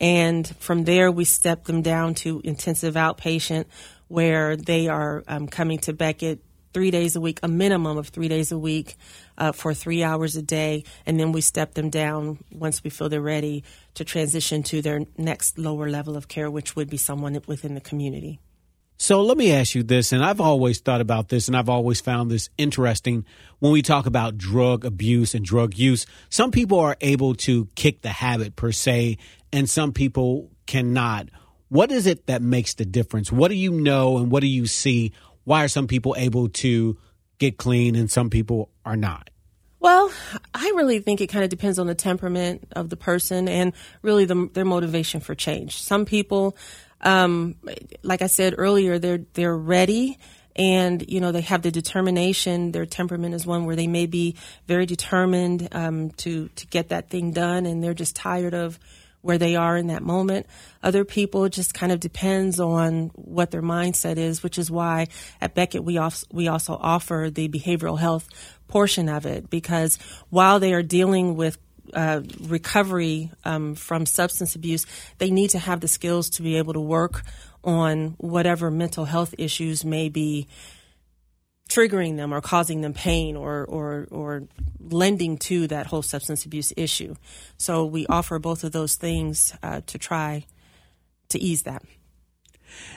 And 0.00 0.46
from 0.58 0.84
there, 0.84 1.10
we 1.10 1.24
step 1.24 1.64
them 1.64 1.82
down 1.82 2.14
to 2.16 2.40
intensive 2.44 2.94
outpatient, 2.94 3.64
where 4.08 4.56
they 4.56 4.88
are 4.88 5.24
um, 5.26 5.48
coming 5.48 5.78
to 5.78 5.92
Beckett 5.92 6.40
three 6.72 6.90
days 6.90 7.16
a 7.16 7.20
week, 7.20 7.40
a 7.42 7.48
minimum 7.48 7.96
of 7.96 8.08
three 8.08 8.28
days 8.28 8.52
a 8.52 8.58
week 8.58 8.96
uh, 9.38 9.50
for 9.50 9.72
three 9.72 10.04
hours 10.04 10.36
a 10.36 10.42
day. 10.42 10.84
And 11.06 11.18
then 11.18 11.32
we 11.32 11.40
step 11.40 11.72
them 11.72 11.88
down 11.88 12.44
once 12.52 12.84
we 12.84 12.90
feel 12.90 13.08
they're 13.08 13.20
ready 13.20 13.64
to 13.94 14.04
transition 14.04 14.62
to 14.64 14.82
their 14.82 15.00
next 15.16 15.58
lower 15.58 15.88
level 15.88 16.16
of 16.16 16.28
care, 16.28 16.50
which 16.50 16.76
would 16.76 16.90
be 16.90 16.98
someone 16.98 17.40
within 17.46 17.74
the 17.74 17.80
community. 17.80 18.40
So 18.98 19.22
let 19.22 19.36
me 19.36 19.52
ask 19.52 19.74
you 19.74 19.82
this, 19.82 20.12
and 20.12 20.24
I've 20.24 20.40
always 20.40 20.80
thought 20.80 21.02
about 21.02 21.28
this, 21.28 21.48
and 21.48 21.56
I've 21.56 21.68
always 21.68 22.00
found 22.00 22.30
this 22.30 22.48
interesting 22.56 23.26
when 23.58 23.70
we 23.70 23.82
talk 23.82 24.06
about 24.06 24.38
drug 24.38 24.86
abuse 24.86 25.34
and 25.34 25.44
drug 25.44 25.76
use. 25.76 26.06
Some 26.30 26.50
people 26.50 26.80
are 26.80 26.96
able 27.02 27.34
to 27.34 27.66
kick 27.74 28.00
the 28.00 28.08
habit 28.08 28.56
per 28.56 28.72
se, 28.72 29.18
and 29.52 29.68
some 29.68 29.92
people 29.92 30.50
cannot. 30.66 31.28
What 31.68 31.92
is 31.92 32.06
it 32.06 32.26
that 32.26 32.40
makes 32.40 32.74
the 32.74 32.86
difference? 32.86 33.30
What 33.30 33.48
do 33.48 33.54
you 33.54 33.70
know, 33.70 34.16
and 34.16 34.30
what 34.30 34.40
do 34.40 34.46
you 34.46 34.66
see? 34.66 35.12
Why 35.44 35.64
are 35.64 35.68
some 35.68 35.86
people 35.86 36.14
able 36.16 36.48
to 36.48 36.96
get 37.38 37.58
clean 37.58 37.96
and 37.96 38.10
some 38.10 38.30
people 38.30 38.70
are 38.84 38.96
not? 38.96 39.30
Well, 39.78 40.10
I 40.54 40.72
really 40.74 41.00
think 41.00 41.20
it 41.20 41.28
kind 41.28 41.44
of 41.44 41.50
depends 41.50 41.78
on 41.78 41.86
the 41.86 41.94
temperament 41.94 42.66
of 42.72 42.88
the 42.88 42.96
person 42.96 43.46
and 43.46 43.72
really 44.02 44.24
the, 44.24 44.48
their 44.54 44.64
motivation 44.64 45.20
for 45.20 45.34
change. 45.34 45.80
Some 45.80 46.06
people, 46.06 46.56
um, 47.06 47.54
like 48.02 48.20
I 48.20 48.26
said 48.26 48.54
earlier, 48.58 48.98
they're 48.98 49.24
they're 49.32 49.56
ready 49.56 50.18
and 50.56 51.08
you 51.08 51.20
know 51.20 51.32
they 51.32 51.42
have 51.42 51.62
the 51.62 51.70
determination. 51.70 52.72
Their 52.72 52.86
temperament 52.86 53.34
is 53.34 53.46
one 53.46 53.64
where 53.64 53.76
they 53.76 53.86
may 53.86 54.06
be 54.06 54.36
very 54.66 54.86
determined 54.86 55.68
um, 55.72 56.10
to 56.18 56.48
to 56.48 56.66
get 56.66 56.88
that 56.88 57.08
thing 57.08 57.30
done, 57.30 57.66
and 57.66 57.82
they're 57.82 57.94
just 57.94 58.16
tired 58.16 58.54
of 58.54 58.78
where 59.26 59.38
they 59.38 59.56
are 59.56 59.76
in 59.76 59.88
that 59.88 60.02
moment. 60.02 60.46
Other 60.82 61.04
people 61.04 61.48
just 61.48 61.74
kind 61.74 61.90
of 61.90 61.98
depends 61.98 62.60
on 62.60 63.10
what 63.14 63.50
their 63.50 63.62
mindset 63.62 64.18
is, 64.18 64.42
which 64.42 64.56
is 64.56 64.70
why 64.70 65.08
at 65.40 65.52
Beckett 65.52 65.82
we 65.82 65.98
also, 65.98 66.26
we 66.32 66.46
also 66.46 66.78
offer 66.80 67.28
the 67.32 67.48
behavioral 67.48 67.98
health 67.98 68.28
portion 68.68 69.08
of 69.08 69.26
it 69.26 69.50
because 69.50 69.98
while 70.30 70.60
they 70.60 70.72
are 70.74 70.82
dealing 70.82 71.34
with 71.34 71.58
uh, 71.96 72.20
recovery 72.42 73.30
um, 73.44 73.74
from 73.74 74.06
substance 74.06 74.54
abuse, 74.54 74.86
they 75.18 75.30
need 75.30 75.50
to 75.50 75.58
have 75.58 75.80
the 75.80 75.88
skills 75.88 76.30
to 76.30 76.42
be 76.42 76.56
able 76.56 76.74
to 76.74 76.80
work 76.80 77.22
on 77.64 78.14
whatever 78.18 78.70
mental 78.70 79.06
health 79.06 79.34
issues 79.38 79.84
may 79.84 80.08
be 80.08 80.46
triggering 81.68 82.16
them 82.16 82.32
or 82.32 82.40
causing 82.40 82.82
them 82.82 82.94
pain 82.94 83.34
or, 83.34 83.64
or, 83.64 84.06
or 84.10 84.44
lending 84.78 85.36
to 85.36 85.66
that 85.66 85.86
whole 85.86 86.02
substance 86.02 86.44
abuse 86.44 86.72
issue. 86.76 87.16
So 87.56 87.84
we 87.84 88.06
offer 88.06 88.38
both 88.38 88.62
of 88.62 88.72
those 88.72 88.94
things 88.94 89.52
uh, 89.62 89.80
to 89.86 89.98
try 89.98 90.46
to 91.30 91.40
ease 91.40 91.64
that. 91.64 91.82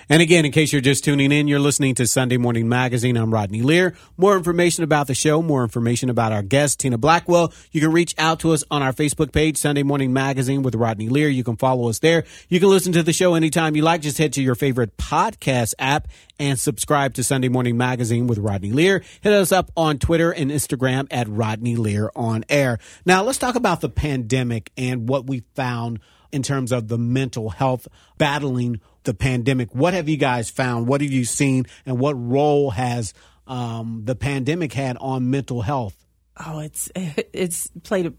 And 0.10 0.22
again, 0.22 0.46
in 0.46 0.52
case 0.52 0.72
you're 0.74 0.82
just 0.82 1.04
tuning 1.04 1.32
in, 1.32 1.48
you're 1.48 1.60
listening 1.60 1.96
to 1.96 2.08
Sunday 2.08 2.38
Morning 2.38 2.68
Magazine. 2.68 3.16
I'm 3.16 3.32
Rodney 3.32 3.62
Lear. 3.62 3.96
More 4.18 4.36
information 4.36 4.84
about 4.84 5.08
the 5.08 5.14
show, 5.14 5.42
more 5.42 5.62
information 5.62 6.10
about 6.10 6.32
our 6.32 6.42
guest, 6.42 6.80
Tina 6.80 6.98
Blackwell. 6.98 7.54
You 7.72 7.80
can 7.80 7.92
reach 7.92 8.16
out 8.18 8.40
to 8.40 8.52
us 8.52 8.64
on 8.72 8.82
our 8.82 8.92
Facebook 8.92 9.32
page, 9.32 9.58
Sunday 9.58 9.84
Morning 9.84 10.12
Magazine 10.12 10.64
with 10.64 10.74
Rodney 10.74 11.10
Lear. 11.10 11.30
You 11.30 11.44
can 11.44 11.58
follow 11.58 11.90
us 11.90 12.00
there. 12.00 12.24
You 12.48 12.60
can 12.60 12.70
listen 12.70 12.94
to 12.94 13.04
the 13.04 13.14
show 13.14 13.36
anytime 13.36 13.76
you 13.76 13.84
like. 13.84 14.02
Just 14.02 14.18
head 14.18 14.34
to 14.34 14.42
your 14.42 14.56
favorite 14.56 14.98
podcast 14.98 15.76
app 15.78 16.08
and 16.40 16.60
subscribe 16.60 17.14
to 17.16 17.24
Sunday 17.24 17.50
Morning 17.50 17.78
Magazine 17.78 18.26
with 18.26 18.40
Rodney 18.40 18.72
Lear. 18.72 19.04
Hit 19.22 19.34
us 19.34 19.52
up 19.52 19.72
on 19.78 20.00
Twitter 20.00 20.32
and 20.32 20.50
Instagram 20.50 21.08
at 21.12 21.28
Rodney 21.28 21.76
Lear 21.76 22.10
on 22.16 22.46
air. 22.50 22.80
Now, 23.06 23.24
let's 23.24 23.38
talk 23.38 23.56
about 23.56 23.82
the 23.82 23.90
pandemic 23.90 24.72
and 24.78 25.08
what 25.08 25.28
we 25.28 25.44
found 25.56 26.00
in 26.31 26.43
terms 26.43 26.71
of 26.71 26.88
the 26.88 26.98
mental 26.98 27.50
health 27.50 27.88
battling 28.17 28.81
the 29.03 29.13
pandemic. 29.13 29.74
What 29.74 29.93
have 29.93 30.09
you 30.09 30.17
guys 30.17 30.50
found? 30.50 30.88
What 30.88 31.01
have 31.01 31.12
you 31.12 31.25
seen? 31.25 31.65
And 31.86 32.00
what 32.00 32.13
role 32.13 32.71
has 32.71 33.13
um, 33.48 34.01
the 34.05 34.15
pandemic 34.15 34.74
had 34.74 34.98
on 34.98 35.29
mental 35.29 35.62
health? 35.62 35.95
Oh, 36.38 36.59
it's 36.59 36.89
it's 36.95 37.69
played 37.83 38.05
a 38.05 38.13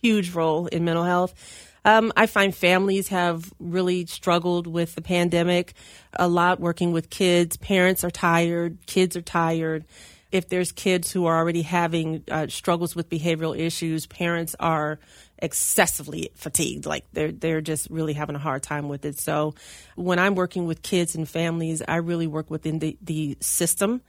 huge 0.00 0.32
role 0.34 0.66
in 0.66 0.84
mental 0.84 1.04
health. 1.04 1.34
Um, 1.84 2.12
I 2.16 2.26
find 2.26 2.52
families 2.52 3.08
have 3.08 3.52
really 3.60 4.06
struggled 4.06 4.66
with 4.66 4.96
the 4.96 5.02
pandemic 5.02 5.72
a 6.14 6.26
lot, 6.26 6.58
working 6.58 6.90
with 6.90 7.10
kids. 7.10 7.56
Parents 7.56 8.02
are 8.02 8.10
tired, 8.10 8.78
kids 8.86 9.16
are 9.16 9.22
tired. 9.22 9.84
If 10.32 10.48
there's 10.48 10.72
kids 10.72 11.12
who 11.12 11.26
are 11.26 11.36
already 11.36 11.62
having 11.62 12.24
uh, 12.30 12.46
struggles 12.48 12.96
with 12.96 13.08
behavioral 13.08 13.56
issues, 13.56 14.06
parents 14.06 14.56
are 14.58 14.98
excessively 15.38 16.30
fatigued. 16.34 16.86
Like 16.86 17.04
they're 17.12 17.32
they're 17.32 17.60
just 17.60 17.90
really 17.90 18.14
having 18.14 18.36
a 18.36 18.40
hard 18.40 18.62
time 18.62 18.88
with 18.88 19.04
it. 19.04 19.18
So 19.18 19.54
when 19.94 20.18
I'm 20.18 20.34
working 20.34 20.66
with 20.66 20.82
kids 20.82 21.14
and 21.14 21.28
families, 21.28 21.82
I 21.86 21.96
really 21.96 22.26
work 22.26 22.50
within 22.50 22.78
the, 22.78 22.96
the 23.02 23.36
system. 23.40 24.02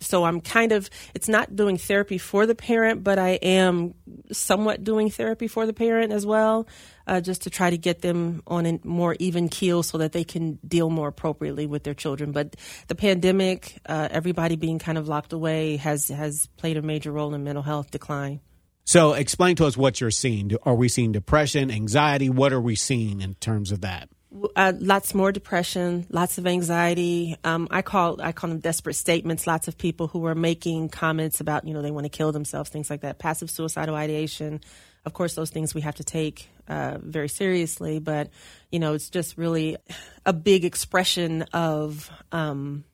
So 0.00 0.24
I'm 0.24 0.40
kind 0.40 0.72
of 0.72 0.88
it's 1.14 1.28
not 1.28 1.54
doing 1.54 1.76
therapy 1.76 2.18
for 2.18 2.46
the 2.46 2.54
parent, 2.54 3.04
but 3.04 3.18
I 3.18 3.30
am 3.42 3.94
somewhat 4.32 4.82
doing 4.82 5.10
therapy 5.10 5.46
for 5.46 5.66
the 5.66 5.72
parent 5.72 6.12
as 6.12 6.24
well, 6.24 6.66
uh, 7.06 7.20
just 7.20 7.42
to 7.42 7.50
try 7.50 7.70
to 7.70 7.78
get 7.78 8.00
them 8.02 8.42
on 8.46 8.66
a 8.66 8.80
more 8.82 9.16
even 9.18 9.48
keel 9.48 9.82
so 9.82 9.98
that 9.98 10.12
they 10.12 10.24
can 10.24 10.58
deal 10.66 10.90
more 10.90 11.08
appropriately 11.08 11.66
with 11.66 11.84
their 11.84 11.94
children. 11.94 12.32
But 12.32 12.56
the 12.88 12.94
pandemic, 12.94 13.78
uh, 13.86 14.08
everybody 14.10 14.56
being 14.56 14.78
kind 14.78 14.98
of 14.98 15.08
locked 15.08 15.32
away, 15.32 15.76
has 15.76 16.08
has 16.08 16.46
played 16.56 16.76
a 16.76 16.82
major 16.82 17.12
role 17.12 17.34
in 17.34 17.44
mental 17.44 17.62
health 17.62 17.90
decline. 17.90 18.40
So, 18.84 19.12
explain 19.12 19.56
to 19.56 19.66
us 19.66 19.76
what 19.76 20.00
you're 20.00 20.10
seeing. 20.10 20.50
Are 20.64 20.74
we 20.74 20.88
seeing 20.88 21.12
depression, 21.12 21.70
anxiety? 21.70 22.28
What 22.28 22.52
are 22.52 22.60
we 22.60 22.74
seeing 22.74 23.20
in 23.20 23.34
terms 23.34 23.70
of 23.70 23.82
that? 23.82 24.08
Uh, 24.54 24.72
lots 24.78 25.12
more 25.12 25.32
depression, 25.32 26.06
lots 26.08 26.38
of 26.38 26.46
anxiety. 26.46 27.36
Um, 27.42 27.66
I 27.68 27.82
call 27.82 28.22
I 28.22 28.30
call 28.30 28.48
them 28.50 28.60
desperate 28.60 28.94
statements. 28.94 29.44
Lots 29.44 29.66
of 29.66 29.76
people 29.76 30.06
who 30.06 30.24
are 30.26 30.36
making 30.36 30.90
comments 30.90 31.40
about 31.40 31.66
you 31.66 31.74
know 31.74 31.82
they 31.82 31.90
want 31.90 32.04
to 32.04 32.10
kill 32.10 32.30
themselves, 32.30 32.70
things 32.70 32.90
like 32.90 33.00
that. 33.00 33.18
Passive 33.18 33.50
suicidal 33.50 33.96
ideation. 33.96 34.60
Of 35.04 35.14
course, 35.14 35.34
those 35.34 35.50
things 35.50 35.74
we 35.74 35.80
have 35.80 35.96
to 35.96 36.04
take 36.04 36.48
uh, 36.68 36.98
very 37.00 37.28
seriously, 37.28 37.98
but 37.98 38.30
you 38.70 38.78
know 38.78 38.94
it's 38.94 39.10
just 39.10 39.36
really 39.36 39.76
a 40.24 40.32
big 40.32 40.64
expression 40.64 41.42
of 41.52 42.08
um, 42.30 42.84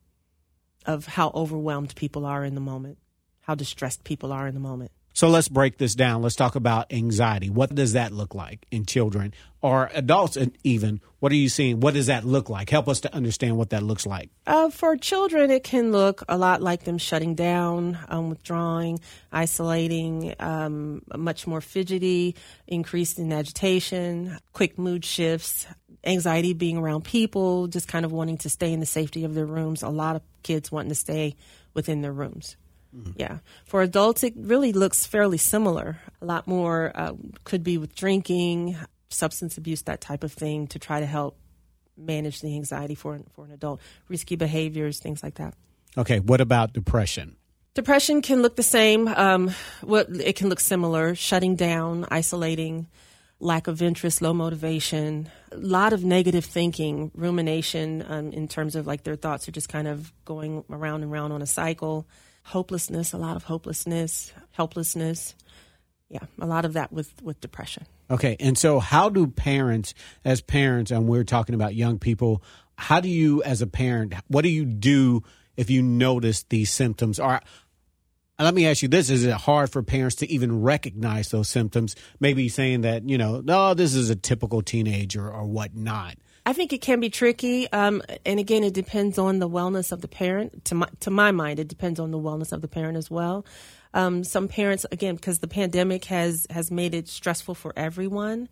of 0.86 1.04
how 1.04 1.30
overwhelmed 1.34 1.94
people 1.96 2.24
are 2.24 2.46
in 2.46 2.54
the 2.54 2.62
moment, 2.62 2.96
how 3.40 3.54
distressed 3.54 4.04
people 4.04 4.32
are 4.32 4.46
in 4.46 4.54
the 4.54 4.60
moment. 4.60 4.90
So 5.16 5.30
let's 5.30 5.48
break 5.48 5.78
this 5.78 5.94
down. 5.94 6.20
Let's 6.20 6.36
talk 6.36 6.56
about 6.56 6.92
anxiety. 6.92 7.48
What 7.48 7.74
does 7.74 7.94
that 7.94 8.12
look 8.12 8.34
like 8.34 8.66
in 8.70 8.84
children 8.84 9.32
or 9.62 9.88
adults, 9.94 10.36
even? 10.62 11.00
What 11.20 11.32
are 11.32 11.36
you 11.36 11.48
seeing? 11.48 11.80
What 11.80 11.94
does 11.94 12.08
that 12.08 12.24
look 12.24 12.50
like? 12.50 12.68
Help 12.68 12.86
us 12.86 13.00
to 13.00 13.14
understand 13.14 13.56
what 13.56 13.70
that 13.70 13.82
looks 13.82 14.04
like. 14.04 14.28
Uh, 14.46 14.68
for 14.68 14.94
children, 14.94 15.50
it 15.50 15.64
can 15.64 15.90
look 15.90 16.22
a 16.28 16.36
lot 16.36 16.60
like 16.60 16.84
them 16.84 16.98
shutting 16.98 17.34
down, 17.34 17.98
um, 18.08 18.28
withdrawing, 18.28 19.00
isolating, 19.32 20.34
um, 20.38 21.00
much 21.16 21.46
more 21.46 21.62
fidgety, 21.62 22.36
increased 22.66 23.18
in 23.18 23.32
agitation, 23.32 24.36
quick 24.52 24.78
mood 24.78 25.02
shifts, 25.02 25.66
anxiety 26.04 26.52
being 26.52 26.76
around 26.76 27.04
people, 27.04 27.68
just 27.68 27.88
kind 27.88 28.04
of 28.04 28.12
wanting 28.12 28.36
to 28.36 28.50
stay 28.50 28.70
in 28.70 28.80
the 28.80 28.86
safety 28.86 29.24
of 29.24 29.32
their 29.32 29.46
rooms. 29.46 29.82
A 29.82 29.88
lot 29.88 30.14
of 30.14 30.20
kids 30.42 30.70
wanting 30.70 30.90
to 30.90 30.94
stay 30.94 31.36
within 31.72 32.02
their 32.02 32.12
rooms. 32.12 32.58
Mm-hmm. 32.96 33.12
Yeah. 33.16 33.38
For 33.64 33.82
adults, 33.82 34.22
it 34.22 34.34
really 34.36 34.72
looks 34.72 35.04
fairly 35.06 35.38
similar. 35.38 35.98
A 36.22 36.24
lot 36.24 36.46
more 36.46 36.92
uh, 36.94 37.12
could 37.44 37.62
be 37.62 37.78
with 37.78 37.94
drinking, 37.94 38.76
substance 39.10 39.58
abuse, 39.58 39.82
that 39.82 40.00
type 40.00 40.24
of 40.24 40.32
thing 40.32 40.66
to 40.68 40.78
try 40.78 41.00
to 41.00 41.06
help 41.06 41.36
manage 41.96 42.40
the 42.40 42.54
anxiety 42.54 42.94
for, 42.94 43.18
for 43.34 43.44
an 43.44 43.52
adult. 43.52 43.80
Risky 44.08 44.36
behaviors, 44.36 44.98
things 44.98 45.22
like 45.22 45.34
that. 45.34 45.54
Okay. 45.98 46.20
What 46.20 46.40
about 46.40 46.72
depression? 46.72 47.36
Depression 47.74 48.22
can 48.22 48.40
look 48.40 48.56
the 48.56 48.62
same. 48.62 49.06
Um, 49.08 49.50
what 49.82 50.08
it 50.08 50.36
can 50.36 50.48
look 50.48 50.60
similar: 50.60 51.14
shutting 51.14 51.56
down, 51.56 52.06
isolating, 52.10 52.86
lack 53.38 53.66
of 53.66 53.82
interest, 53.82 54.22
low 54.22 54.32
motivation, 54.32 55.28
a 55.52 55.58
lot 55.58 55.92
of 55.92 56.02
negative 56.02 56.46
thinking, 56.46 57.10
rumination 57.14 58.02
um, 58.08 58.32
in 58.32 58.48
terms 58.48 58.76
of 58.76 58.86
like 58.86 59.02
their 59.02 59.16
thoughts 59.16 59.46
are 59.46 59.52
just 59.52 59.68
kind 59.68 59.88
of 59.88 60.10
going 60.24 60.64
around 60.70 61.02
and 61.02 61.12
around 61.12 61.32
on 61.32 61.42
a 61.42 61.46
cycle 61.46 62.06
hopelessness, 62.46 63.12
a 63.12 63.18
lot 63.18 63.36
of 63.36 63.44
hopelessness, 63.44 64.32
helplessness. 64.52 65.34
Yeah, 66.08 66.20
a 66.40 66.46
lot 66.46 66.64
of 66.64 66.74
that 66.74 66.92
with, 66.92 67.20
with 67.22 67.40
depression. 67.40 67.86
Okay. 68.08 68.36
And 68.38 68.56
so, 68.56 68.78
how 68.78 69.08
do 69.08 69.26
parents, 69.26 69.92
as 70.24 70.40
parents, 70.40 70.92
and 70.92 71.08
we're 71.08 71.24
talking 71.24 71.56
about 71.56 71.74
young 71.74 71.98
people, 71.98 72.42
how 72.78 73.00
do 73.00 73.08
you, 73.08 73.42
as 73.42 73.60
a 73.62 73.66
parent, 73.66 74.14
what 74.28 74.42
do 74.42 74.48
you 74.48 74.64
do 74.64 75.22
if 75.56 75.68
you 75.70 75.82
notice 75.82 76.44
these 76.44 76.70
symptoms? 76.70 77.18
Or 77.18 77.40
let 78.38 78.54
me 78.54 78.66
ask 78.66 78.82
you 78.82 78.88
this 78.88 79.10
is 79.10 79.24
it 79.24 79.32
hard 79.32 79.70
for 79.70 79.82
parents 79.82 80.16
to 80.16 80.30
even 80.30 80.62
recognize 80.62 81.30
those 81.30 81.48
symptoms? 81.48 81.96
Maybe 82.20 82.48
saying 82.48 82.82
that, 82.82 83.08
you 83.08 83.18
know, 83.18 83.40
no, 83.40 83.74
this 83.74 83.94
is 83.94 84.10
a 84.10 84.16
typical 84.16 84.62
teenager 84.62 85.28
or 85.28 85.44
whatnot. 85.46 86.16
I 86.46 86.52
think 86.52 86.72
it 86.72 86.80
can 86.80 87.00
be 87.00 87.10
tricky, 87.10 87.70
um, 87.72 88.02
and 88.24 88.38
again, 88.38 88.62
it 88.62 88.72
depends 88.72 89.18
on 89.18 89.40
the 89.40 89.48
wellness 89.48 89.90
of 89.90 90.00
the 90.00 90.06
parent. 90.06 90.64
To 90.66 90.76
my, 90.76 90.88
to 91.00 91.10
my 91.10 91.32
mind, 91.32 91.58
it 91.58 91.66
depends 91.66 91.98
on 91.98 92.12
the 92.12 92.18
wellness 92.18 92.52
of 92.52 92.62
the 92.62 92.68
parent 92.68 92.96
as 92.96 93.10
well. 93.10 93.44
Um, 93.92 94.22
some 94.22 94.46
parents, 94.46 94.86
again, 94.92 95.16
because 95.16 95.40
the 95.40 95.48
pandemic 95.48 96.04
has 96.04 96.46
has 96.50 96.70
made 96.70 96.94
it 96.94 97.08
stressful 97.08 97.56
for 97.56 97.72
everyone. 97.76 98.48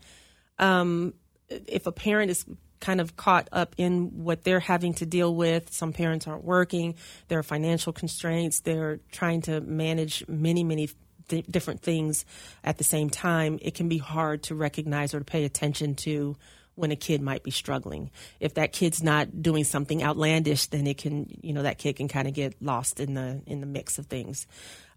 Um, 0.59 1.15
if 1.49 1.87
a 1.87 1.93
parent 1.93 2.33
is 2.33 2.45
kind 2.81 3.01
of 3.01 3.17
caught 3.17 3.49
up 3.53 3.77
in 3.79 4.25
what 4.25 4.43
they're 4.43 4.61
having 4.61 4.95
to 4.95 5.07
deal 5.07 5.33
with, 5.33 5.73
some 5.73 5.93
parents 5.93 6.27
aren't 6.27 6.45
working. 6.45 6.97
There 7.29 7.39
are 7.39 7.45
financial 7.45 7.93
constraints. 7.93 8.61
They're 8.61 8.99
trying 9.13 9.43
to 9.43 9.61
manage 9.61 10.27
many, 10.27 10.65
many 10.65 10.91
th- 11.29 11.47
different 11.49 11.81
things 11.81 12.25
at 12.65 12.79
the 12.79 12.85
same 12.85 13.09
time. 13.09 13.59
It 13.63 13.75
can 13.75 13.89
be 13.89 13.99
hard 13.99 14.43
to 14.45 14.57
recognize 14.57 15.15
or 15.15 15.21
to 15.21 15.25
pay 15.25 15.45
attention 15.45 15.95
to 15.97 16.37
when 16.75 16.91
a 16.91 16.97
kid 16.97 17.23
might 17.23 17.43
be 17.43 17.51
struggling. 17.51 18.11
If 18.41 18.55
that 18.55 18.73
kid's 18.73 19.03
not 19.03 19.43
doing 19.43 19.65
something 19.65 20.03
outlandish, 20.03 20.67
then 20.67 20.87
it 20.87 20.99
can, 20.99 21.29
you 21.43 21.53
know, 21.53 21.63
that 21.63 21.79
kid 21.79 21.97
can 21.97 22.09
kind 22.09 22.29
of 22.29 22.35
get 22.35 22.61
lost 22.61 23.01
in 23.01 23.15
the 23.15 23.43
in 23.47 23.61
the 23.61 23.67
mix 23.67 23.99
of 23.99 24.07
things. 24.07 24.47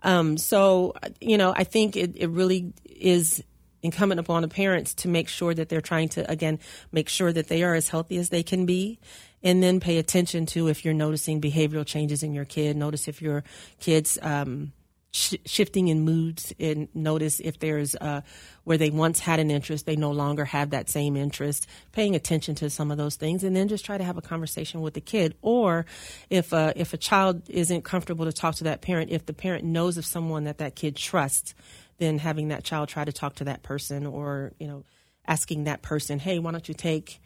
Um, 0.03 0.38
so, 0.38 0.93
you 1.19 1.38
know, 1.38 1.53
I 1.55 1.63
think 1.63 1.96
it, 1.96 2.15
it 2.15 2.29
really 2.29 2.74
is 2.86 3.43
incumbent 3.84 4.19
upon 4.19 4.41
the 4.41 4.48
parents 4.48 4.93
to 4.93 5.07
make 5.07 5.27
sure 5.27 5.53
that 5.53 5.69
they're 5.69 5.81
trying 5.81 6.10
to 6.10 6.29
again 6.29 6.60
make 6.91 7.07
sure 7.07 7.31
that 7.31 7.48
they 7.48 7.63
are 7.63 7.75
as 7.75 7.89
healthy 7.89 8.17
as 8.17 8.29
they 8.29 8.43
can 8.43 8.65
be 8.65 9.00
and 9.43 9.62
then 9.62 9.79
pay 9.79 9.98
attention 10.00 10.48
to 10.48 10.67
if 10.67 10.84
you're 10.84 10.96
noticing 10.96 11.39
behavioral 11.39 11.86
changes 11.86 12.24
in 12.24 12.34
your 12.34 12.43
kid 12.43 12.75
notice 12.75 13.07
if 13.07 13.22
your 13.22 13.43
kids 13.79 14.17
um, 14.24 14.74
sh- 15.11 15.35
shifting 15.45 15.87
in 15.87 16.01
moods 16.01 16.53
and 16.59 16.87
notice 16.93 17.39
if 17.39 17.59
there's 17.59 17.95
uh, 17.95 18.21
where 18.63 18.77
they 18.77 18.89
once 18.89 19.19
had 19.19 19.39
an 19.39 19.51
interest, 19.51 19.85
they 19.85 19.95
no 19.95 20.11
longer 20.11 20.45
have 20.45 20.71
that 20.71 20.89
same 20.89 21.15
interest, 21.15 21.67
paying 21.91 22.15
attention 22.15 22.55
to 22.55 22.69
some 22.69 22.91
of 22.91 22.97
those 22.97 23.15
things, 23.15 23.43
and 23.43 23.55
then 23.55 23.67
just 23.67 23.85
try 23.85 23.97
to 23.97 24.03
have 24.03 24.17
a 24.17 24.21
conversation 24.21 24.81
with 24.81 24.93
the 24.93 25.01
kid. 25.01 25.35
Or 25.41 25.85
if, 26.29 26.53
uh, 26.53 26.73
if 26.75 26.93
a 26.93 26.97
child 26.97 27.49
isn't 27.49 27.83
comfortable 27.83 28.25
to 28.25 28.33
talk 28.33 28.55
to 28.55 28.65
that 28.65 28.81
parent, 28.81 29.11
if 29.11 29.25
the 29.25 29.33
parent 29.33 29.63
knows 29.63 29.97
of 29.97 30.05
someone 30.05 30.45
that 30.45 30.59
that 30.59 30.75
kid 30.75 30.95
trusts, 30.95 31.55
then 31.97 32.19
having 32.19 32.49
that 32.49 32.63
child 32.63 32.89
try 32.89 33.03
to 33.03 33.13
talk 33.13 33.35
to 33.35 33.45
that 33.45 33.63
person 33.63 34.05
or, 34.05 34.53
you 34.59 34.67
know, 34.67 34.83
asking 35.27 35.65
that 35.65 35.81
person, 35.81 36.19
hey, 36.19 36.39
why 36.39 36.51
don't 36.51 36.67
you 36.67 36.73
take 36.73 37.19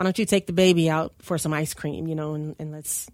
why 0.00 0.04
don't 0.04 0.18
you 0.18 0.24
take 0.24 0.46
the 0.46 0.54
baby 0.54 0.88
out 0.88 1.12
for 1.18 1.36
some 1.36 1.52
ice 1.52 1.74
cream, 1.74 2.08
you 2.08 2.14
know, 2.14 2.32
and, 2.32 2.56
and 2.58 2.72
let's 2.72 3.10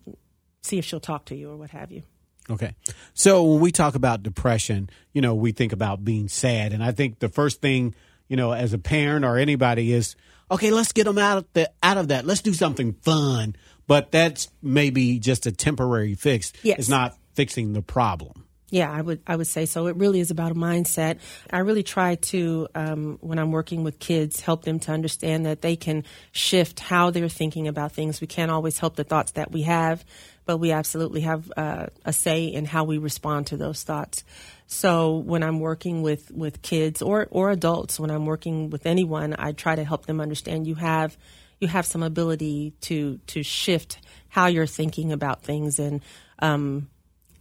see 0.62 0.78
if 0.78 0.84
she'll 0.84 1.00
talk 1.00 1.24
to 1.24 1.34
you 1.34 1.50
or 1.50 1.56
what 1.56 1.70
have 1.70 1.90
you. 1.90 2.04
Okay. 2.48 2.74
So 3.14 3.42
when 3.42 3.60
we 3.60 3.72
talk 3.72 3.94
about 3.94 4.22
depression, 4.22 4.88
you 5.12 5.20
know, 5.20 5.34
we 5.34 5.52
think 5.52 5.72
about 5.72 6.04
being 6.04 6.28
sad. 6.28 6.72
And 6.72 6.82
I 6.82 6.92
think 6.92 7.18
the 7.18 7.28
first 7.28 7.60
thing, 7.60 7.94
you 8.28 8.36
know, 8.36 8.52
as 8.52 8.72
a 8.72 8.78
parent 8.78 9.24
or 9.24 9.36
anybody 9.36 9.92
is, 9.92 10.14
okay, 10.50 10.70
let's 10.70 10.92
get 10.92 11.04
them 11.04 11.18
out 11.18 11.38
of, 11.38 11.46
the, 11.54 11.70
out 11.82 11.96
of 11.96 12.08
that. 12.08 12.24
Let's 12.24 12.42
do 12.42 12.52
something 12.52 12.92
fun. 13.02 13.56
But 13.88 14.10
that's 14.10 14.48
maybe 14.62 15.18
just 15.18 15.46
a 15.46 15.52
temporary 15.52 16.14
fix. 16.14 16.52
Yes. 16.62 16.78
It's 16.78 16.88
not 16.88 17.16
fixing 17.34 17.72
the 17.72 17.82
problem. 17.82 18.44
Yeah, 18.68 18.90
I 18.90 19.00
would 19.00 19.22
I 19.28 19.36
would 19.36 19.46
say 19.46 19.64
so. 19.64 19.86
It 19.86 19.94
really 19.94 20.18
is 20.18 20.32
about 20.32 20.50
a 20.50 20.56
mindset. 20.56 21.20
I 21.52 21.58
really 21.58 21.84
try 21.84 22.16
to, 22.16 22.66
um, 22.74 23.18
when 23.20 23.38
I'm 23.38 23.52
working 23.52 23.84
with 23.84 24.00
kids, 24.00 24.40
help 24.40 24.64
them 24.64 24.80
to 24.80 24.92
understand 24.92 25.46
that 25.46 25.62
they 25.62 25.76
can 25.76 26.02
shift 26.32 26.80
how 26.80 27.10
they're 27.10 27.28
thinking 27.28 27.68
about 27.68 27.92
things. 27.92 28.20
We 28.20 28.26
can't 28.26 28.50
always 28.50 28.78
help 28.78 28.96
the 28.96 29.04
thoughts 29.04 29.32
that 29.32 29.52
we 29.52 29.62
have, 29.62 30.04
but 30.46 30.58
we 30.58 30.72
absolutely 30.72 31.20
have 31.22 31.52
uh, 31.56 31.86
a 32.04 32.12
say 32.12 32.46
in 32.46 32.64
how 32.64 32.84
we 32.84 32.98
respond 32.98 33.48
to 33.48 33.56
those 33.56 33.82
thoughts. 33.82 34.24
So 34.66 35.16
when 35.18 35.42
I'm 35.42 35.60
working 35.60 36.02
with, 36.02 36.30
with 36.30 36.62
kids 36.62 37.02
or, 37.02 37.28
or 37.30 37.50
adults, 37.50 38.00
when 38.00 38.10
I'm 38.10 38.24
working 38.26 38.70
with 38.70 38.86
anyone, 38.86 39.34
I 39.38 39.52
try 39.52 39.74
to 39.76 39.84
help 39.84 40.06
them 40.06 40.20
understand 40.20 40.66
you 40.66 40.76
have 40.76 41.16
you 41.58 41.68
have 41.68 41.86
some 41.86 42.02
ability 42.02 42.74
to 42.82 43.18
to 43.28 43.42
shift 43.42 43.98
how 44.28 44.46
you're 44.46 44.66
thinking 44.66 45.12
about 45.12 45.42
things 45.42 45.78
and 45.78 46.02
um, 46.40 46.88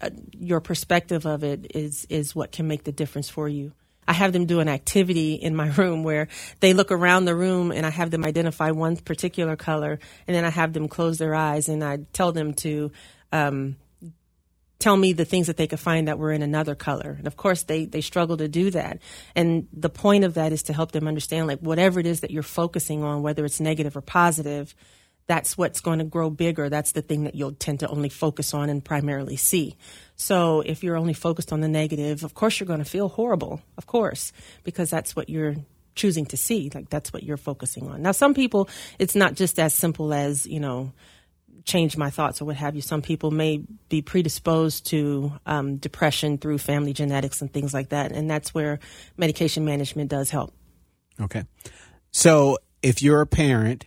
uh, 0.02 0.10
your 0.32 0.62
perspective 0.62 1.26
of 1.26 1.44
it 1.44 1.76
is 1.76 2.06
is 2.10 2.36
what 2.36 2.52
can 2.52 2.68
make 2.68 2.84
the 2.84 2.92
difference 2.92 3.30
for 3.30 3.50
you. 3.50 3.74
I 4.08 4.14
have 4.14 4.34
them 4.34 4.46
do 4.46 4.60
an 4.60 4.68
activity 4.68 5.34
in 5.36 5.56
my 5.56 5.68
room 5.78 6.04
where 6.04 6.28
they 6.60 6.74
look 6.74 6.92
around 6.92 7.26
the 7.26 7.36
room 7.36 7.72
and 7.72 7.86
I 7.86 7.90
have 7.90 8.12
them 8.12 8.26
identify 8.26 8.72
one 8.72 8.98
particular 8.98 9.56
color 9.56 10.00
and 10.28 10.36
then 10.36 10.46
I 10.46 10.50
have 10.50 10.74
them 10.74 10.88
close 10.88 11.18
their 11.18 11.36
eyes 11.36 11.70
and 11.70 11.84
I 11.84 12.00
tell 12.14 12.32
them 12.32 12.54
to 12.56 12.92
um, 13.32 13.78
tell 14.80 14.98
me 14.98 15.14
the 15.14 15.26
things 15.26 15.48
that 15.48 15.58
they 15.58 15.68
could 15.68 15.80
find 15.80 16.08
that 16.08 16.20
were 16.20 16.32
in 16.32 16.42
another 16.42 16.76
color. 16.76 17.16
And 17.18 17.28
of 17.28 17.38
course 17.38 17.64
they, 17.64 17.86
they 17.86 18.02
struggle 18.02 18.38
to 18.38 18.48
do 18.48 18.72
that. 18.72 19.00
And 19.36 19.68
the 19.74 19.90
point 19.90 20.24
of 20.24 20.36
that 20.36 20.52
is 20.52 20.64
to 20.64 20.74
help 20.74 20.92
them 20.92 21.08
understand 21.08 21.48
like 21.48 21.60
whatever 21.60 22.00
it 22.00 22.06
is 22.06 22.22
that 22.22 22.32
you're 22.32 22.44
focusing 22.44 23.04
on, 23.04 23.24
whether 23.24 23.46
it's 23.46 23.60
negative 23.60 23.98
or 23.98 24.02
positive, 24.02 24.76
that's 25.28 25.58
what's 25.58 25.80
going 25.80 26.00
to 26.00 26.06
grow 26.06 26.30
bigger. 26.30 26.70
That's 26.70 26.92
the 26.92 27.02
thing 27.02 27.24
that 27.24 27.36
you'll 27.36 27.54
tend 27.54 27.80
to 27.80 27.88
only 27.88 28.10
focus 28.10 28.54
on 28.54 28.70
and 28.70 28.84
primarily 28.84 29.38
see. 29.38 29.76
So 30.16 30.62
if 30.62 30.84
you're 30.84 30.98
only 30.98 31.14
focused 31.14 31.52
on 31.52 31.62
the 31.62 31.68
negative, 31.68 32.24
of 32.24 32.34
course 32.34 32.60
you're 32.60 32.68
going 32.68 32.80
to 32.80 32.86
feel 32.86 33.10
horrible, 33.10 33.62
of 33.78 33.88
course, 33.88 34.32
because 34.64 34.90
that's 34.90 35.16
what 35.16 35.30
you're 35.30 35.56
choosing 35.96 36.26
to 36.28 36.38
see. 36.38 36.70
Like 36.74 36.90
that's 36.90 37.12
what 37.12 37.24
you're 37.24 37.38
focusing 37.38 37.88
on. 37.88 38.02
Now, 38.02 38.12
some 38.12 38.34
people, 38.34 38.70
it's 39.00 39.16
not 39.16 39.34
just 39.34 39.58
as 39.60 39.74
simple 39.74 40.14
as, 40.14 40.46
you 40.46 40.60
know, 40.60 40.92
change 41.64 41.98
my 41.98 42.12
thoughts 42.12 42.42
or 42.42 42.46
what 42.46 42.58
have 42.58 42.76
you. 42.76 42.82
Some 42.82 43.02
people 43.02 43.32
may 43.32 43.64
be 43.90 44.04
predisposed 44.04 44.86
to 44.88 45.34
um, 45.48 45.78
depression 45.78 46.38
through 46.38 46.60
family 46.60 46.94
genetics 46.94 47.42
and 47.42 47.52
things 47.52 47.74
like 47.74 47.90
that. 47.90 48.12
And 48.12 48.30
that's 48.30 48.54
where 48.54 48.80
medication 49.18 49.66
management 49.66 50.12
does 50.12 50.30
help. 50.30 50.54
Okay. 51.20 51.46
So 52.12 52.60
if 52.84 53.02
you're 53.02 53.22
a 53.22 53.28
parent. 53.28 53.86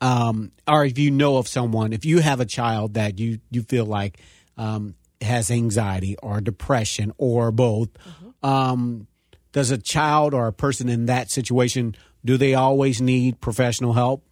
Um, 0.00 0.52
or 0.68 0.84
if 0.84 0.98
you 0.98 1.10
know 1.10 1.36
of 1.36 1.48
someone, 1.48 1.92
if 1.92 2.04
you 2.04 2.20
have 2.20 2.40
a 2.40 2.46
child 2.46 2.94
that 2.94 3.18
you, 3.18 3.40
you 3.50 3.62
feel 3.62 3.86
like 3.86 4.20
um, 4.56 4.94
has 5.20 5.50
anxiety 5.50 6.16
or 6.22 6.40
depression 6.40 7.12
or 7.18 7.50
both, 7.50 7.88
mm-hmm. 7.94 8.46
um, 8.46 9.06
does 9.52 9.70
a 9.70 9.78
child 9.78 10.34
or 10.34 10.46
a 10.46 10.52
person 10.52 10.88
in 10.88 11.06
that 11.06 11.30
situation 11.30 11.94
do 12.24 12.36
they 12.36 12.54
always 12.54 13.00
need 13.00 13.40
professional 13.40 13.92
help? 13.92 14.24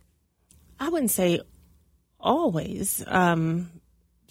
I 0.81 0.88
wouldn't 0.88 1.11
say 1.11 1.40
always. 2.19 3.04
Um, 3.07 3.71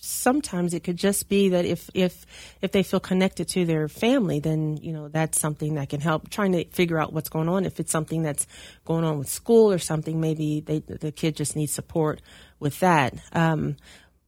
sometimes 0.02 0.74
it 0.74 0.84
could 0.84 0.98
just 0.98 1.30
be 1.30 1.50
that 1.50 1.64
if 1.64 1.90
if 1.94 2.26
if 2.62 2.72
they 2.72 2.84
feel 2.84 3.00
connected 3.00 3.48
to 3.50 3.66
their 3.66 3.88
family, 3.88 4.40
then 4.40 4.78
you 4.78 4.92
know 4.92 5.08
that's 5.08 5.40
something 5.40 5.76
that 5.76 5.90
can 5.90 6.02
help. 6.02 6.30
Trying 6.30 6.52
to 6.54 6.66
figure 6.66 7.00
out 7.00 7.14
what's 7.14 7.30
going 7.30 7.48
on. 7.48 7.66
If 7.66 7.80
it's 7.80 7.92
something 7.92 8.24
that's 8.24 8.48
going 8.84 9.06
on 9.06 9.20
with 9.20 9.30
school 9.30 9.72
or 9.72 9.78
something, 9.78 10.20
maybe 10.20 10.60
they, 10.60 10.80
the 10.80 11.12
kid 11.12 11.36
just 11.36 11.56
needs 11.56 11.72
support 11.72 12.22
with 12.60 12.80
that. 12.80 13.14
Um, 13.32 13.78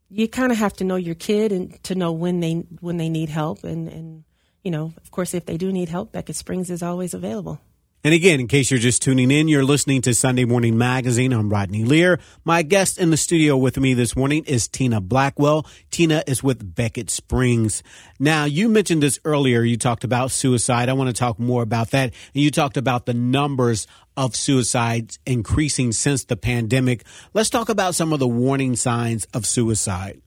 you 0.10 0.28
kind 0.28 0.52
of 0.52 0.60
have 0.60 0.74
to 0.74 0.84
know 0.84 0.96
your 0.96 1.16
kid 1.16 1.52
and 1.52 1.82
to 1.84 1.96
know 1.96 2.12
when 2.12 2.40
they 2.40 2.54
when 2.80 2.98
they 2.98 3.10
need 3.10 3.30
help 3.30 3.64
and 3.64 3.88
and 3.88 4.24
you 4.64 4.70
know 4.72 4.94
of 5.02 5.12
course 5.12 5.34
if 5.34 5.46
they 5.46 5.58
do 5.58 5.72
need 5.72 5.90
help 5.90 6.12
Beckett 6.12 6.36
Springs 6.36 6.70
is 6.70 6.84
always 6.84 7.14
available. 7.14 7.60
And 8.06 8.14
again, 8.14 8.42
in 8.42 8.50
case 8.50 8.70
you're 8.70 8.82
just 8.82 9.02
tuning 9.02 9.32
in, 9.32 9.48
you're 9.48 9.64
listening 9.64 10.02
to 10.02 10.14
Sunday 10.14 10.44
Morning 10.44 10.78
Magazine. 10.78 11.32
I'm 11.32 11.50
Rodney 11.50 11.86
Lear. 11.86 12.20
My 12.44 12.62
guest 12.62 12.98
in 12.98 13.12
the 13.12 13.16
studio 13.18 13.56
with 13.56 13.78
me 13.78 13.94
this 13.94 14.14
morning 14.14 14.44
is 14.44 14.68
Tina 14.68 15.00
Blackwell. 15.00 15.66
Tina 15.90 16.22
is 16.28 16.44
with 16.44 16.76
Beckett 16.76 17.10
Springs. 17.10 17.82
Now, 18.20 18.44
you 18.44 18.68
mentioned 18.68 19.02
this 19.02 19.20
earlier. 19.24 19.62
You 19.62 19.78
talked 19.78 20.04
about 20.04 20.32
suicide. 20.32 20.90
I 20.90 20.94
want 20.94 21.16
to 21.16 21.18
talk 21.18 21.40
more 21.40 21.64
about 21.64 21.92
that. 21.92 22.12
And 22.36 22.44
you 22.44 22.52
talked 22.52 22.76
about 22.76 23.06
the 23.06 23.14
numbers 23.14 23.88
of 24.18 24.36
suicides 24.36 25.18
increasing 25.26 25.94
since 25.94 26.26
the 26.26 26.36
pandemic. 26.36 27.06
Let's 27.34 27.50
talk 27.50 27.70
about 27.70 27.96
some 27.96 28.12
of 28.12 28.20
the 28.20 28.28
warning 28.28 28.76
signs 28.76 29.24
of 29.34 29.46
suicide. 29.46 30.22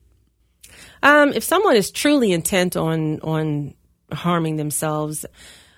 Um, 1.03 1.31
if 1.31 1.43
someone 1.43 1.75
is 1.75 1.91
truly 1.91 2.31
intent 2.31 2.75
on 2.75 3.19
on 3.19 3.75
harming 4.11 4.55
themselves, 4.55 5.27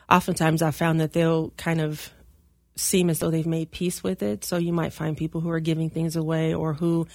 oftentimes 0.10 0.62
I've 0.62 0.76
found 0.76 1.00
that 1.00 1.14
they'll 1.14 1.52
kind 1.52 1.82
of 1.82 2.12
seem 2.76 3.10
as 3.10 3.20
though 3.20 3.30
they've 3.30 3.46
made 3.46 3.72
peace 3.72 4.04
with 4.04 4.24
it. 4.24 4.44
So 4.44 4.58
you 4.58 4.74
might 4.74 4.94
find 4.94 5.16
people 5.16 5.42
who 5.42 5.50
are 5.50 5.60
giving 5.60 5.90
things 5.90 6.16
away 6.16 6.54
or 6.54 6.74
who, 6.74 7.08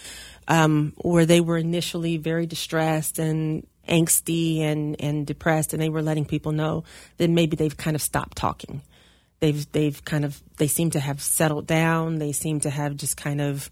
um, 0.46 0.92
or 0.96 1.24
they 1.24 1.40
were 1.40 1.56
initially 1.56 2.18
very 2.18 2.46
distressed 2.46 3.18
and 3.18 3.66
angsty 3.88 4.60
and, 4.60 4.96
and 5.00 5.26
depressed 5.26 5.72
and 5.72 5.82
they 5.82 5.88
were 5.88 6.02
letting 6.02 6.24
people 6.24 6.52
know 6.52 6.84
that 7.16 7.30
maybe 7.30 7.56
they've 7.56 7.76
kind 7.76 7.96
of 7.96 8.02
stopped 8.02 8.36
talking. 8.36 8.82
They've, 9.40 9.70
they've 9.72 10.02
kind 10.04 10.24
of, 10.24 10.40
they 10.56 10.68
seem 10.68 10.90
to 10.90 11.00
have 11.00 11.20
settled 11.20 11.66
down. 11.66 12.18
They 12.18 12.32
seem 12.32 12.60
to 12.60 12.70
have 12.70 12.96
just 12.96 13.16
kind 13.16 13.40
of 13.40 13.70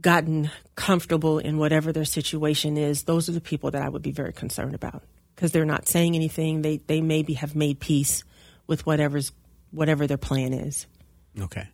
gotten 0.00 0.50
comfortable 0.74 1.38
in 1.38 1.58
whatever 1.58 1.92
their 1.92 2.04
situation 2.04 2.76
is. 2.76 3.04
Those 3.04 3.28
are 3.28 3.32
the 3.32 3.40
people 3.40 3.70
that 3.70 3.82
I 3.82 3.88
would 3.88 4.02
be 4.02 4.12
very 4.12 4.32
concerned 4.32 4.74
about 4.74 5.02
because 5.36 5.52
they're 5.52 5.66
not 5.66 5.86
saying 5.86 6.16
anything. 6.16 6.62
They 6.62 6.78
they 6.78 7.00
maybe 7.00 7.34
have 7.34 7.54
made 7.54 7.78
peace 7.78 8.24
with 8.66 8.86
whatever's 8.86 9.30
whatever 9.70 10.06
their 10.06 10.16
plan 10.16 10.52
is. 10.52 10.86
Okay. 11.40 11.68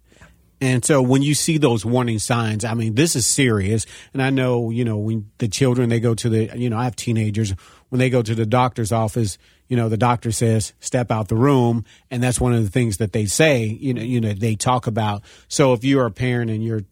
And 0.60 0.84
so 0.84 1.02
when 1.02 1.22
you 1.22 1.34
see 1.34 1.58
those 1.58 1.84
warning 1.84 2.20
signs, 2.20 2.64
I 2.64 2.74
mean, 2.74 2.94
this 2.94 3.16
is 3.16 3.26
serious. 3.26 3.84
And 4.12 4.22
I 4.22 4.30
know, 4.30 4.70
you 4.70 4.84
know, 4.84 4.96
when 4.96 5.28
the 5.38 5.48
children, 5.48 5.88
they 5.88 5.98
go 5.98 6.14
to 6.14 6.28
the, 6.28 6.56
you 6.56 6.70
know, 6.70 6.78
I 6.78 6.84
have 6.84 6.94
teenagers, 6.94 7.52
when 7.88 7.98
they 7.98 8.10
go 8.10 8.22
to 8.22 8.32
the 8.32 8.46
doctor's 8.46 8.92
office, 8.92 9.38
you 9.66 9.76
know, 9.76 9.88
the 9.88 9.96
doctor 9.96 10.30
says, 10.30 10.72
step 10.78 11.10
out 11.10 11.26
the 11.26 11.34
room. 11.34 11.84
And 12.12 12.22
that's 12.22 12.40
one 12.40 12.52
of 12.52 12.62
the 12.62 12.70
things 12.70 12.98
that 12.98 13.12
they 13.12 13.26
say, 13.26 13.64
you 13.64 13.92
know, 13.92 14.02
you 14.02 14.20
know, 14.20 14.34
they 14.34 14.54
talk 14.54 14.86
about. 14.86 15.22
So 15.48 15.72
if 15.72 15.82
you're 15.82 16.06
a 16.06 16.12
parent 16.12 16.48
and 16.48 16.62
your 16.62 16.82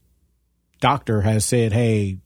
doctor 0.81 1.21
has 1.21 1.45
said, 1.45 1.73
hey, 1.73 2.19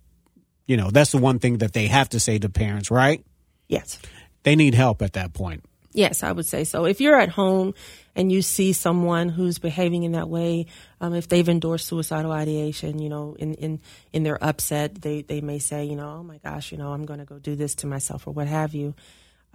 you 0.67 0.79
know, 0.79 0.91
that's 0.91 1.13
the 1.13 1.19
one 1.19 1.41
thing 1.41 1.59
that 1.59 1.75
they 1.75 1.89
have 1.89 2.09
to 2.11 2.21
say 2.21 2.39
to 2.39 2.49
parents, 2.49 2.91
right? 2.91 3.23
Yes 3.69 3.99
they 4.45 4.57
need 4.57 4.75
help 4.75 5.03
at 5.03 5.15
that 5.15 5.35
point. 5.35 5.65
Yes, 5.93 6.25
I 6.25 6.33
would 6.33 6.47
say 6.47 6.65
so. 6.65 6.87
If 6.87 7.01
you're 7.01 7.19
at 7.19 7.29
home 7.29 7.73
and 8.17 8.31
you 8.31 8.43
see 8.43 8.73
someone 8.73 9.29
who's 9.29 9.59
behaving 9.59 10.03
in 10.03 10.13
that 10.13 10.29
way, 10.29 10.67
um, 11.01 11.15
if 11.15 11.29
they've 11.29 11.49
endorsed 11.49 11.87
suicidal 11.87 12.33
ideation, 12.33 12.99
you 12.99 13.09
know, 13.09 13.37
in, 13.39 13.55
in, 13.55 13.81
in 14.13 14.25
their 14.25 14.43
upset, 14.43 15.01
they, 15.03 15.23
they 15.23 15.41
may 15.41 15.61
say, 15.61 15.85
you 15.85 15.95
know, 15.95 16.17
oh 16.19 16.23
my 16.25 16.39
gosh, 16.39 16.73
you 16.73 16.79
know, 16.79 16.93
I'm 16.93 17.07
going 17.07 17.21
to 17.21 17.25
go 17.25 17.39
do 17.39 17.55
this 17.55 17.77
to 17.77 17.87
myself 17.87 18.27
or 18.27 18.33
what 18.33 18.49
have 18.49 18.75
you. 18.75 18.95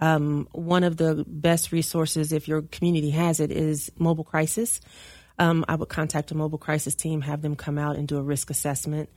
Um, 0.00 0.48
one 0.52 0.82
of 0.82 0.96
the 0.96 1.26
best 1.28 1.72
resources, 1.72 2.32
if 2.32 2.48
your 2.48 2.62
community 2.62 3.10
has 3.10 3.38
it, 3.38 3.50
is 3.50 3.92
mobile 3.98 4.24
crisis. 4.24 4.80
Um, 5.38 5.66
I 5.68 5.74
would 5.74 5.90
contact 5.90 6.30
a 6.30 6.34
mobile 6.34 6.58
crisis 6.58 6.94
team, 6.94 7.20
have 7.20 7.42
them 7.42 7.54
come 7.54 7.76
out 7.76 7.96
and 7.96 8.08
do 8.08 8.16
a 8.16 8.22
risk 8.22 8.48
assessment 8.48 9.10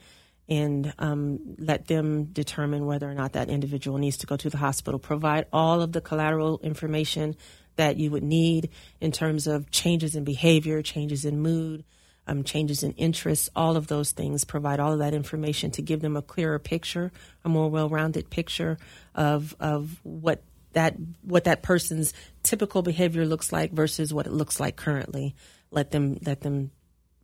and 0.49 0.93
um, 0.99 1.39
let 1.57 1.87
them 1.87 2.25
determine 2.25 2.85
whether 2.85 3.09
or 3.09 3.13
not 3.13 3.33
that 3.33 3.49
individual 3.49 3.97
needs 3.97 4.17
to 4.17 4.27
go 4.27 4.35
to 4.35 4.49
the 4.49 4.57
hospital. 4.57 4.99
Provide 4.99 5.45
all 5.53 5.81
of 5.81 5.93
the 5.93 6.01
collateral 6.01 6.59
information 6.61 7.35
that 7.75 7.97
you 7.97 8.11
would 8.11 8.23
need 8.23 8.69
in 8.99 9.11
terms 9.11 9.47
of 9.47 9.71
changes 9.71 10.15
in 10.15 10.23
behavior, 10.23 10.81
changes 10.81 11.25
in 11.25 11.39
mood, 11.39 11.83
um, 12.27 12.43
changes 12.43 12.83
in 12.83 12.91
interests, 12.93 13.49
all 13.55 13.75
of 13.75 13.87
those 13.87 14.11
things. 14.11 14.45
Provide 14.45 14.79
all 14.79 14.93
of 14.93 14.99
that 14.99 15.13
information 15.13 15.71
to 15.71 15.81
give 15.81 16.01
them 16.01 16.15
a 16.15 16.21
clearer 16.21 16.59
picture, 16.59 17.11
a 17.43 17.49
more 17.49 17.69
well-rounded 17.69 18.29
picture 18.29 18.77
of 19.15 19.55
of 19.59 19.99
what 20.03 20.43
that 20.73 20.95
what 21.21 21.45
that 21.45 21.63
person's 21.63 22.13
typical 22.43 22.81
behavior 22.81 23.25
looks 23.25 23.51
like 23.51 23.71
versus 23.71 24.13
what 24.13 24.27
it 24.27 24.33
looks 24.33 24.59
like 24.59 24.75
currently. 24.75 25.35
Let 25.71 25.91
them 25.91 26.19
let 26.25 26.41
them 26.41 26.71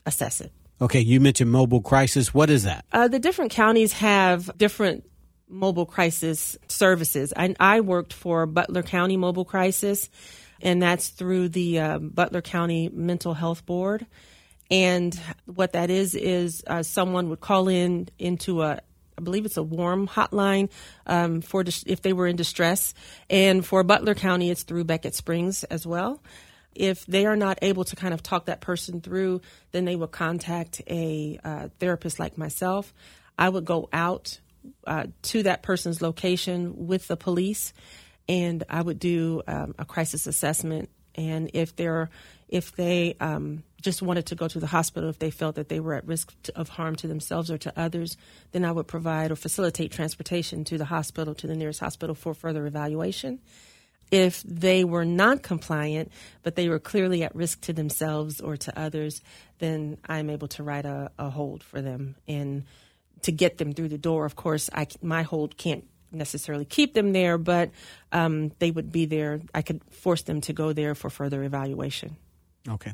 assess 0.06 0.42
it. 0.42 0.52
Okay, 0.82 1.02
you 1.02 1.20
mentioned 1.20 1.52
mobile 1.52 1.82
crisis. 1.82 2.34
What 2.34 2.50
is 2.50 2.64
that? 2.64 2.86
Uh, 2.92 3.08
the 3.08 3.20
different 3.20 3.52
counties 3.52 3.94
have 3.94 4.56
different 4.58 5.04
mobile 5.50 5.86
crisis 5.86 6.58
services. 6.68 7.34
I, 7.36 7.56
I, 7.60 7.82
worked 7.82 8.14
for 8.14 8.46
Butler 8.46 8.84
County 8.84 9.18
Mobile 9.18 9.46
Crisis, 9.46 10.10
and 10.62 10.82
that's 10.82 11.10
through 11.10 11.50
the 11.50 11.80
uh, 11.80 12.00
Butler 12.00 12.42
County 12.42 12.90
Mental 12.94 13.34
Health 13.34 13.66
Board. 13.66 14.06
And 14.72 15.20
what 15.46 15.74
that 15.74 15.90
is 15.90 16.14
is 16.14 16.64
uh, 16.68 16.84
someone 16.84 17.30
would 17.30 17.42
call 17.42 17.68
in 17.68 18.08
into 18.20 18.62
a 18.62 18.80
I 19.18 19.22
believe 19.22 19.46
it's 19.46 19.58
a 19.58 19.64
warm 19.64 20.08
hotline 20.08 20.70
um, 21.06 21.42
for 21.42 21.66
dis- 21.66 21.84
if 21.86 22.02
they 22.02 22.14
were 22.14 22.26
in 22.26 22.38
distress. 22.38 22.94
And 23.30 23.66
for 23.66 23.84
Butler 23.84 24.16
County, 24.16 24.50
it's 24.50 24.64
through 24.64 24.86
Beckett 24.86 25.14
Springs 25.14 25.66
as 25.66 25.86
well. 25.86 26.24
If 26.80 27.06
they 27.08 27.26
are 27.26 27.36
not 27.36 27.60
able 27.62 27.84
to 27.84 27.96
kind 27.98 28.14
of 28.14 28.24
talk 28.24 28.46
that 28.46 28.62
person 28.62 29.02
through, 29.02 29.42
then 29.74 29.84
they 29.84 29.98
will 29.98 30.08
contact 30.08 30.82
a 30.88 31.38
uh, 31.44 31.68
therapist 31.78 32.20
like 32.20 32.38
myself. 32.38 32.94
I 33.38 33.50
would 33.50 33.66
go 33.66 33.90
out 33.92 34.40
uh, 34.88 35.08
to 35.24 35.44
that 35.44 35.62
person's 35.62 36.02
location 36.02 36.88
with 36.88 37.10
the 37.10 37.18
police, 37.18 37.74
and 38.30 38.64
I 38.70 38.82
would 38.82 38.98
do 38.98 39.42
um, 39.46 39.76
a 39.78 39.84
crisis 39.84 40.26
assessment. 40.26 40.90
And 41.16 41.52
if 41.54 41.76
they're 41.76 42.10
if 42.48 42.74
they 42.78 43.18
um, 43.20 43.64
just 43.82 44.02
wanted 44.02 44.28
to 44.28 44.36
go 44.36 44.48
to 44.48 44.60
the 44.60 44.68
hospital, 44.68 45.10
if 45.10 45.20
they 45.20 45.32
felt 45.32 45.56
that 45.56 45.68
they 45.68 45.82
were 45.82 45.96
at 45.96 46.08
risk 46.08 46.34
of 46.56 46.70
harm 46.70 46.96
to 46.96 47.08
themselves 47.08 47.52
or 47.52 47.58
to 47.58 47.74
others, 47.78 48.16
then 48.54 48.64
I 48.64 48.72
would 48.72 48.88
provide 48.88 49.32
or 49.32 49.36
facilitate 49.36 49.92
transportation 49.92 50.64
to 50.64 50.78
the 50.78 50.86
hospital, 50.86 51.36
to 51.36 51.46
the 51.46 51.56
nearest 51.56 51.82
hospital 51.82 52.16
for 52.16 52.34
further 52.34 52.66
evaluation 52.66 53.40
if 54.12 54.42
they 54.44 54.84
were 54.84 55.06
not 55.06 55.44
compliant, 55.44 56.12
but 56.44 56.56
they 56.56 56.70
were 56.70 56.80
clearly 56.80 57.24
at 57.24 57.36
risk 57.36 57.62
to 57.62 57.74
themselves 57.74 58.42
or 58.42 58.58
to 58.58 58.80
others, 58.80 59.22
then 59.60 59.98
I'm 60.08 60.30
able 60.30 60.48
to 60.50 60.64
write 60.64 60.86
a, 60.86 61.12
a 61.20 61.30
hold 61.30 61.64
for 61.64 61.82
them 61.82 62.16
and 62.28 62.66
to 63.22 63.32
get 63.32 63.58
them 63.58 63.74
through 63.74 63.90
the 63.90 63.98
door. 63.98 64.26
Of 64.26 64.36
course, 64.36 64.70
I, 64.74 64.88
my 65.02 65.24
hold 65.24 65.58
can't 65.58 65.86
necessarily 66.12 66.66
keep 66.66 66.94
them 66.94 67.14
there, 67.14 67.38
but 67.38 67.72
um, 68.12 68.52
they 68.60 68.72
would 68.72 68.92
be 68.92 69.06
there. 69.06 69.42
I 69.54 69.62
could 69.62 69.82
force 69.92 70.24
them 70.24 70.42
to 70.42 70.54
go 70.54 70.74
there 70.74 70.96
for 70.96 71.10
further 71.10 71.44
evaluation. 71.44 72.18
Okay. 72.68 72.94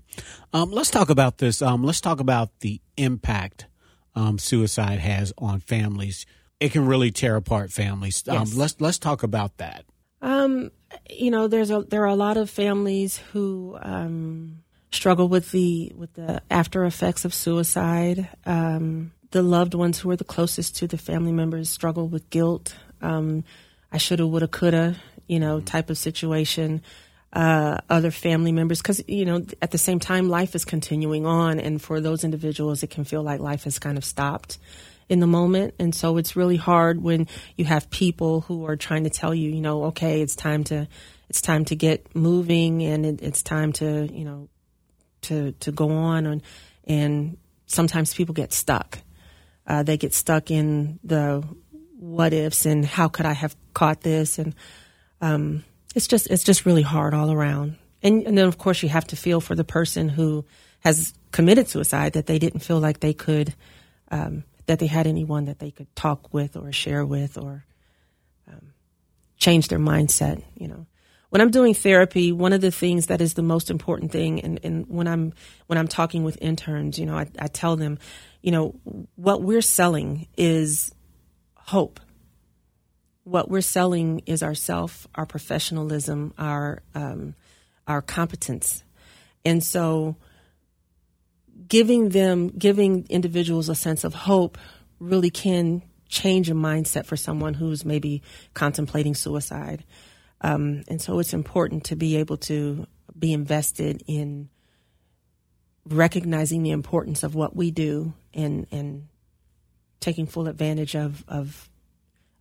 Um, 0.53 0.71
let's 0.71 0.91
talk 0.91 1.09
about 1.09 1.37
this. 1.37 1.61
Um, 1.61 1.83
let's 1.83 2.01
talk 2.01 2.19
about 2.19 2.59
the 2.59 2.81
impact 2.97 3.67
um, 4.15 4.37
suicide 4.37 4.99
has 4.99 5.33
on 5.37 5.59
families. 5.59 6.25
It 6.59 6.71
can 6.71 6.85
really 6.85 7.11
tear 7.11 7.35
apart 7.35 7.71
families. 7.71 8.23
Um, 8.27 8.39
yes. 8.39 8.55
let's 8.55 8.75
let's 8.79 8.99
talk 8.99 9.23
about 9.23 9.57
that. 9.57 9.85
Um, 10.25 10.71
you 11.07 11.29
know, 11.29 11.47
there's 11.47 11.69
a 11.69 11.81
there 11.81 12.01
are 12.01 12.07
a 12.07 12.15
lot 12.15 12.35
of 12.35 12.49
families 12.49 13.17
who 13.31 13.77
um, 13.79 14.63
struggle 14.91 15.27
with 15.27 15.51
the 15.51 15.93
with 15.95 16.13
the 16.15 16.41
after 16.49 16.83
effects 16.83 17.25
of 17.25 17.33
suicide. 17.33 18.27
Um, 18.43 19.11
the 19.29 19.43
loved 19.43 19.75
ones 19.75 19.99
who 19.99 20.09
are 20.09 20.15
the 20.15 20.23
closest 20.23 20.77
to 20.77 20.87
the 20.87 20.97
family 20.97 21.31
members 21.31 21.69
struggle 21.69 22.07
with 22.07 22.27
guilt. 22.31 22.75
Um, 23.03 23.43
I 23.91 23.99
shoulda, 23.99 24.25
woulda, 24.25 24.47
coulda, 24.47 24.95
you 25.27 25.39
know, 25.39 25.61
type 25.61 25.91
of 25.91 25.97
situation. 25.97 26.81
Uh, 27.31 27.79
other 27.89 28.11
family 28.11 28.53
members, 28.53 28.81
because 28.81 29.03
you 29.07 29.25
know, 29.25 29.45
at 29.61 29.69
the 29.69 29.77
same 29.77 29.99
time, 29.99 30.27
life 30.27 30.55
is 30.55 30.65
continuing 30.65 31.27
on, 31.27 31.59
and 31.59 31.79
for 31.81 32.01
those 32.01 32.23
individuals, 32.23 32.81
it 32.81 32.89
can 32.89 33.03
feel 33.03 33.21
like 33.21 33.41
life 33.41 33.65
has 33.65 33.77
kind 33.77 33.97
of 33.97 34.05
stopped 34.05 34.57
in 35.07 35.19
the 35.19 35.27
moment, 35.27 35.75
and 35.79 35.93
so 35.93 36.17
it's 36.17 36.35
really 36.35 36.55
hard 36.55 37.01
when 37.01 37.27
you 37.57 37.65
have 37.65 37.89
people 37.89 38.41
who 38.41 38.65
are 38.65 38.75
trying 38.75 39.03
to 39.03 39.09
tell 39.09 39.33
you, 39.33 39.49
you 39.49 39.61
know, 39.61 39.85
okay, 39.85 40.21
it's 40.21 40.35
time 40.35 40.63
to, 40.65 40.87
it's 41.29 41.41
time 41.41 41.65
to 41.65 41.75
get 41.75 42.15
moving, 42.15 42.81
and 42.83 43.05
it, 43.05 43.21
it's 43.21 43.43
time 43.43 43.71
to, 43.73 44.07
you 44.11 44.25
know, 44.25 44.49
to 45.21 45.51
to 45.53 45.71
go 45.71 45.91
on, 45.91 46.25
and 46.25 46.41
and 46.85 47.37
sometimes 47.65 48.13
people 48.13 48.33
get 48.33 48.53
stuck. 48.53 48.99
Uh, 49.67 49.83
they 49.83 49.97
get 49.97 50.13
stuck 50.13 50.51
in 50.51 50.99
the 51.03 51.43
what 51.99 52.33
ifs 52.33 52.65
and 52.65 52.85
how 52.85 53.07
could 53.07 53.25
I 53.25 53.33
have 53.33 53.55
caught 53.73 54.01
this, 54.01 54.39
and 54.39 54.55
um, 55.21 55.63
it's 55.95 56.07
just 56.07 56.27
it's 56.29 56.43
just 56.43 56.65
really 56.65 56.83
hard 56.83 57.13
all 57.13 57.31
around. 57.31 57.77
And, 58.03 58.27
and 58.27 58.37
then 58.37 58.47
of 58.47 58.57
course 58.57 58.83
you 58.83 58.89
have 58.89 59.07
to 59.07 59.15
feel 59.15 59.41
for 59.41 59.55
the 59.55 59.63
person 59.63 60.09
who 60.09 60.45
has 60.81 61.13
committed 61.31 61.67
suicide 61.67 62.13
that 62.13 62.27
they 62.27 62.37
didn't 62.37 62.59
feel 62.59 62.79
like 62.79 62.99
they 62.99 63.13
could 63.13 63.55
um, 64.11 64.43
that 64.65 64.79
they 64.79 64.87
had 64.87 65.07
anyone 65.07 65.45
that 65.45 65.59
they 65.59 65.71
could 65.71 65.93
talk 65.95 66.33
with 66.33 66.55
or 66.55 66.71
share 66.71 67.05
with 67.05 67.37
or 67.37 67.65
um, 68.47 68.73
change 69.37 69.67
their 69.67 69.79
mindset. 69.79 70.43
You 70.55 70.67
know, 70.67 70.85
when 71.29 71.41
I'm 71.41 71.51
doing 71.51 71.73
therapy, 71.73 72.31
one 72.31 72.53
of 72.53 72.61
the 72.61 72.71
things 72.71 73.07
that 73.07 73.21
is 73.21 73.33
the 73.33 73.43
most 73.43 73.69
important 73.69 74.11
thing, 74.11 74.41
and, 74.41 74.59
and 74.63 74.85
when 74.87 75.07
I'm 75.07 75.33
when 75.67 75.77
I'm 75.77 75.87
talking 75.87 76.23
with 76.23 76.37
interns, 76.41 76.97
you 76.97 77.05
know, 77.05 77.17
I, 77.17 77.27
I 77.37 77.47
tell 77.47 77.75
them, 77.75 77.99
you 78.41 78.51
know, 78.51 78.75
what 79.15 79.41
we're 79.41 79.61
selling 79.61 80.27
is 80.37 80.93
hope. 81.55 81.99
What 83.23 83.49
we're 83.49 83.61
selling 83.61 84.21
is 84.27 84.43
ourself, 84.43 85.07
our 85.15 85.25
professionalism, 85.25 86.33
our 86.37 86.81
um, 86.93 87.35
our 87.87 88.01
competence, 88.01 88.83
and 89.43 89.63
so 89.63 90.15
giving 91.67 92.09
them, 92.09 92.49
giving 92.49 93.05
individuals 93.09 93.69
a 93.69 93.75
sense 93.75 94.03
of 94.03 94.13
hope, 94.13 94.57
really 94.99 95.29
can 95.29 95.81
change 96.07 96.49
a 96.49 96.53
mindset 96.53 97.05
for 97.05 97.17
someone 97.17 97.53
who's 97.53 97.83
maybe 97.83 98.21
contemplating 98.53 99.15
suicide. 99.15 99.83
Um, 100.41 100.83
and 100.87 101.01
so 101.01 101.19
it's 101.19 101.33
important 101.33 101.85
to 101.85 101.95
be 101.95 102.17
able 102.17 102.37
to 102.37 102.85
be 103.17 103.33
invested 103.33 104.03
in 104.07 104.49
recognizing 105.87 106.63
the 106.63 106.71
importance 106.71 107.23
of 107.23 107.35
what 107.35 107.55
we 107.55 107.71
do 107.71 108.13
and 108.33 108.67
and 108.71 109.07
taking 109.99 110.25
full 110.25 110.47
advantage 110.47 110.95
of 110.95 111.23
of 111.27 111.69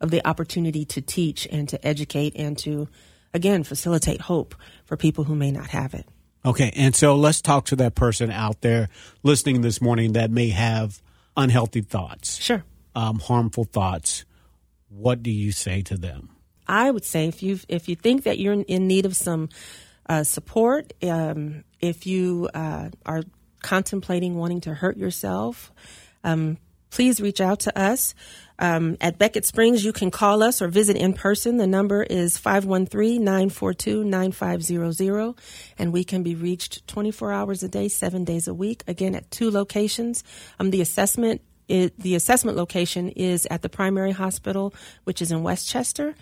of 0.00 0.10
the 0.10 0.26
opportunity 0.26 0.84
to 0.84 1.00
teach 1.00 1.46
and 1.50 1.68
to 1.68 1.86
educate 1.86 2.34
and 2.36 2.58
to 2.58 2.88
again 3.32 3.62
facilitate 3.62 4.20
hope 4.20 4.54
for 4.84 4.96
people 4.96 5.24
who 5.24 5.34
may 5.34 5.50
not 5.50 5.68
have 5.70 5.94
it. 5.94 6.06
Okay, 6.46 6.70
and 6.76 6.94
so 6.94 7.16
let's 7.16 7.40
talk 7.40 7.64
to 7.66 7.76
that 7.76 7.94
person 7.94 8.30
out 8.30 8.60
there 8.60 8.88
listening 9.22 9.62
this 9.62 9.80
morning 9.80 10.12
that 10.12 10.30
may 10.30 10.50
have 10.50 11.00
unhealthy 11.36 11.80
thoughts, 11.80 12.38
Sure. 12.40 12.64
um, 12.94 13.18
harmful 13.18 13.64
thoughts. 13.64 14.24
What 14.88 15.22
do 15.22 15.30
you 15.30 15.52
say 15.52 15.80
to 15.82 15.96
them? 15.96 16.28
I 16.68 16.90
would 16.90 17.04
say 17.04 17.28
if 17.28 17.42
you 17.42 17.60
if 17.68 17.88
you 17.88 17.96
think 17.96 18.24
that 18.24 18.38
you're 18.38 18.52
in, 18.54 18.86
need 18.86 19.06
of 19.06 19.16
some 19.16 19.48
uh, 20.08 20.22
support, 20.22 20.92
um, 21.02 21.64
if 21.80 22.06
you 22.06 22.48
uh, 22.54 22.90
are 23.04 23.22
contemplating 23.62 24.34
wanting 24.36 24.60
to 24.62 24.74
hurt 24.74 24.96
yourself, 24.96 25.72
um, 26.22 26.58
please 26.94 27.20
reach 27.20 27.40
out 27.40 27.58
to 27.58 27.76
us. 27.76 28.14
Um, 28.60 28.96
at 29.00 29.18
Beckett 29.18 29.44
Springs, 29.44 29.84
you 29.84 29.92
can 29.92 30.12
call 30.12 30.44
us 30.44 30.62
or 30.62 30.68
visit 30.68 30.96
in 30.96 31.12
person. 31.12 31.56
The 31.56 31.66
number 31.66 32.04
is 32.04 32.38
513-942-9500 32.38 35.36
and 35.76 35.92
we 35.92 36.04
can 36.04 36.22
be 36.22 36.36
reached 36.36 36.86
24 36.86 37.32
hours 37.32 37.64
a 37.64 37.68
day, 37.68 37.88
7 37.88 38.22
days 38.22 38.46
a 38.46 38.54
week. 38.54 38.84
Again, 38.86 39.16
at 39.16 39.28
two 39.32 39.50
locations. 39.50 40.22
Um, 40.60 40.70
the 40.70 40.80
assessment 40.80 41.40
it, 41.66 41.98
the 41.98 42.14
assessment 42.14 42.58
location 42.58 43.08
is 43.08 43.46
at 43.50 43.62
the 43.62 43.70
primary 43.70 44.12
hospital, 44.12 44.74
which 45.04 45.22
is 45.22 45.32
in 45.32 45.42
West 45.42 45.66
Chester. 45.66 46.14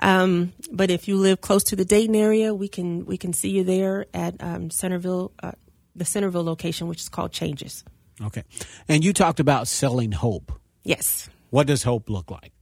Um, 0.00 0.54
but 0.72 0.90
if 0.90 1.06
you 1.06 1.18
live 1.18 1.42
close 1.42 1.64
to 1.64 1.76
the 1.76 1.84
Dayton 1.84 2.16
area, 2.16 2.54
we 2.54 2.66
can 2.66 3.04
we 3.04 3.18
can 3.18 3.34
see 3.34 3.50
you 3.50 3.62
there 3.62 4.06
at 4.14 4.42
um, 4.42 4.70
Centerville, 4.70 5.32
uh, 5.42 5.52
the 5.94 6.06
Centerville 6.06 6.44
location, 6.44 6.88
which 6.88 7.02
is 7.02 7.10
called 7.10 7.30
Changes. 7.30 7.84
Okay, 8.22 8.44
and 8.88 9.04
you 9.04 9.12
talked 9.12 9.40
about 9.40 9.68
selling 9.68 10.12
hope. 10.12 10.52
Yes. 10.84 11.28
What 11.50 11.66
does 11.66 11.82
hope 11.82 12.08
look 12.08 12.30
like? 12.30 12.52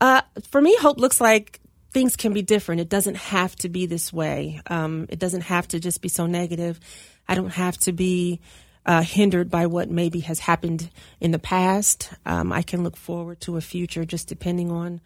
Uh, 0.00 0.22
for 0.50 0.60
me, 0.60 0.76
hope 0.76 0.98
looks 0.98 1.20
like 1.20 1.60
things 1.92 2.16
can 2.16 2.32
be 2.32 2.42
different. 2.42 2.80
It 2.80 2.88
doesn't 2.88 3.16
have 3.16 3.56
to 3.56 3.68
be 3.68 3.86
this 3.86 4.12
way. 4.12 4.60
Um, 4.66 5.06
it 5.08 5.18
doesn't 5.18 5.42
have 5.42 5.66
to 5.68 5.80
just 5.80 6.02
be 6.02 6.08
so 6.08 6.26
negative. 6.26 6.78
I 7.26 7.34
don't 7.34 7.50
have 7.50 7.76
to 7.78 7.92
be 7.92 8.40
uh, 8.86 9.02
hindered 9.02 9.50
by 9.50 9.66
what 9.66 9.90
maybe 9.90 10.20
has 10.20 10.38
happened 10.40 10.90
in 11.20 11.30
the 11.30 11.38
past. 11.38 12.10
Um, 12.24 12.52
I 12.52 12.62
can 12.62 12.82
look 12.82 12.96
forward 12.96 13.40
to 13.42 13.56
a 13.56 13.60
future 13.60 14.04
just 14.04 14.28
depending 14.28 14.70
on 14.70 15.00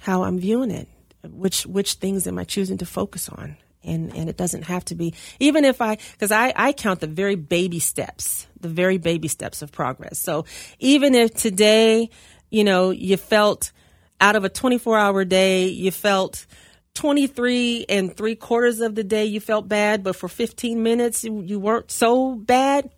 how 0.00 0.24
I'm 0.24 0.38
viewing 0.38 0.70
it. 0.70 0.88
Which 1.24 1.64
which 1.66 1.94
things 1.94 2.26
am 2.26 2.38
I 2.38 2.44
choosing 2.44 2.78
to 2.78 2.86
focus 2.86 3.28
on? 3.28 3.56
And 3.84 4.14
and 4.14 4.28
it 4.28 4.36
doesn't 4.36 4.62
have 4.62 4.84
to 4.86 4.94
be 4.94 5.14
even 5.40 5.64
if 5.64 5.80
I 5.80 5.96
because 6.12 6.30
I 6.30 6.52
I 6.54 6.72
count 6.72 7.00
the 7.00 7.08
very 7.08 7.34
baby 7.34 7.80
steps, 7.80 8.46
the 8.60 8.68
very 8.68 8.98
baby 8.98 9.28
steps 9.28 9.60
of 9.60 9.72
progress. 9.72 10.18
So 10.18 10.44
even 10.78 11.14
if 11.14 11.34
today, 11.34 12.10
you 12.50 12.62
know, 12.64 12.90
you 12.90 13.16
felt 13.16 13.72
out 14.20 14.36
of 14.36 14.44
a 14.44 14.48
24 14.48 14.98
hour 14.98 15.24
day, 15.24 15.66
you 15.66 15.90
felt 15.90 16.46
23 16.94 17.86
and 17.88 18.16
three 18.16 18.36
quarters 18.36 18.80
of 18.80 18.94
the 18.94 19.04
day 19.04 19.24
you 19.24 19.40
felt 19.40 19.68
bad, 19.68 20.02
but 20.04 20.14
for 20.14 20.28
15 20.28 20.82
minutes 20.82 21.24
you, 21.24 21.40
you 21.40 21.58
weren't 21.58 21.90
so 21.90 22.34
bad. 22.34 22.90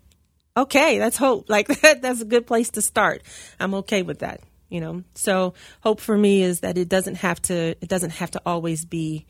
Okay, 0.56 0.98
that's 0.98 1.16
hope. 1.16 1.46
Like 1.54 1.68
that, 1.68 2.02
that's 2.02 2.20
a 2.20 2.24
good 2.24 2.46
place 2.46 2.70
to 2.70 2.82
start. 2.82 3.22
I'm 3.60 3.74
okay 3.74 4.02
with 4.02 4.20
that, 4.20 4.40
you 4.68 4.80
know. 4.80 5.04
So 5.14 5.54
hope 5.80 6.00
for 6.00 6.16
me 6.16 6.42
is 6.42 6.60
that 6.60 6.76
it 6.76 6.88
doesn't 6.88 7.16
have 7.16 7.40
to 7.42 7.76
it 7.80 7.88
doesn't 7.88 8.10
have 8.10 8.32
to 8.32 8.42
always 8.44 8.84
be 8.84 9.26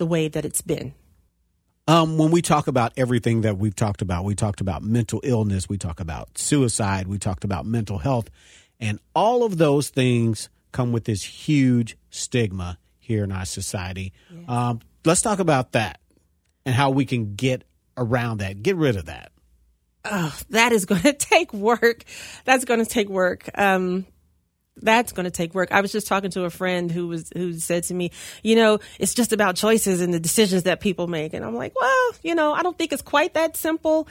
the 0.00 0.06
way 0.06 0.28
that 0.28 0.46
it's 0.46 0.62
been. 0.62 0.94
Um, 1.86 2.16
when 2.16 2.30
we 2.30 2.40
talk 2.40 2.68
about 2.68 2.94
everything 2.96 3.42
that 3.42 3.58
we've 3.58 3.76
talked 3.76 4.00
about, 4.00 4.24
we 4.24 4.34
talked 4.34 4.62
about 4.62 4.82
mental 4.82 5.20
illness, 5.22 5.68
we 5.68 5.76
talk 5.76 6.00
about 6.00 6.38
suicide, 6.38 7.06
we 7.06 7.18
talked 7.18 7.44
about 7.44 7.66
mental 7.66 7.98
health, 7.98 8.30
and 8.80 8.98
all 9.14 9.44
of 9.44 9.58
those 9.58 9.90
things 9.90 10.48
come 10.72 10.90
with 10.90 11.04
this 11.04 11.22
huge 11.22 11.98
stigma 12.08 12.78
here 12.98 13.22
in 13.24 13.30
our 13.30 13.44
society. 13.44 14.14
Um, 14.48 14.80
let's 15.04 15.20
talk 15.20 15.38
about 15.38 15.72
that 15.72 16.00
and 16.64 16.74
how 16.74 16.90
we 16.90 17.04
can 17.04 17.34
get 17.34 17.64
around 17.98 18.38
that, 18.38 18.62
get 18.62 18.76
rid 18.76 18.96
of 18.96 19.06
that. 19.06 19.32
Oh, 20.06 20.34
that 20.48 20.72
is 20.72 20.86
going 20.86 21.02
to 21.02 21.12
take 21.12 21.52
work. 21.52 22.04
That's 22.46 22.64
going 22.64 22.80
to 22.80 22.90
take 22.90 23.10
work. 23.10 23.50
Um, 23.54 24.06
that's 24.82 25.12
going 25.12 25.24
to 25.24 25.30
take 25.30 25.54
work. 25.54 25.72
I 25.72 25.80
was 25.80 25.92
just 25.92 26.06
talking 26.06 26.30
to 26.32 26.44
a 26.44 26.50
friend 26.50 26.90
who 26.90 27.08
was 27.08 27.30
who 27.34 27.52
said 27.54 27.84
to 27.84 27.94
me, 27.94 28.10
you 28.42 28.56
know, 28.56 28.78
it's 28.98 29.14
just 29.14 29.32
about 29.32 29.56
choices 29.56 30.00
and 30.00 30.12
the 30.12 30.20
decisions 30.20 30.64
that 30.64 30.80
people 30.80 31.06
make, 31.06 31.34
and 31.34 31.44
I'm 31.44 31.54
like, 31.54 31.78
well, 31.78 32.12
you 32.22 32.34
know, 32.34 32.52
I 32.52 32.62
don't 32.62 32.76
think 32.76 32.92
it's 32.92 33.02
quite 33.02 33.34
that 33.34 33.56
simple. 33.56 34.08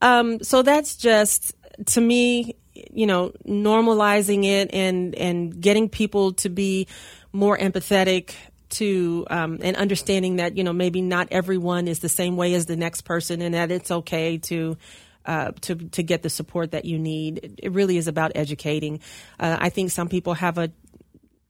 Um, 0.00 0.42
so 0.42 0.62
that's 0.62 0.96
just 0.96 1.54
to 1.86 2.00
me, 2.00 2.56
you 2.74 3.06
know, 3.06 3.32
normalizing 3.46 4.44
it 4.44 4.72
and 4.72 5.14
and 5.14 5.60
getting 5.60 5.88
people 5.88 6.32
to 6.34 6.48
be 6.48 6.88
more 7.32 7.56
empathetic 7.56 8.34
to 8.72 9.26
um, 9.30 9.58
and 9.62 9.76
understanding 9.76 10.36
that 10.36 10.56
you 10.56 10.64
know 10.64 10.72
maybe 10.72 11.02
not 11.02 11.28
everyone 11.30 11.88
is 11.88 12.00
the 12.00 12.08
same 12.08 12.36
way 12.36 12.54
as 12.54 12.66
the 12.66 12.76
next 12.76 13.02
person, 13.02 13.40
and 13.40 13.54
that 13.54 13.70
it's 13.70 13.90
okay 13.90 14.38
to 14.38 14.76
uh, 15.24 15.52
to 15.62 15.76
to 15.76 16.02
get 16.02 16.22
the 16.22 16.30
support 16.30 16.72
that 16.72 16.84
you 16.84 16.98
need. 16.98 17.60
It 17.62 17.72
really 17.72 17.96
is 17.96 18.08
about 18.08 18.32
educating. 18.34 19.00
Uh, 19.38 19.56
I 19.60 19.68
think 19.68 19.90
some 19.90 20.08
people 20.08 20.34
have 20.34 20.58
a 20.58 20.70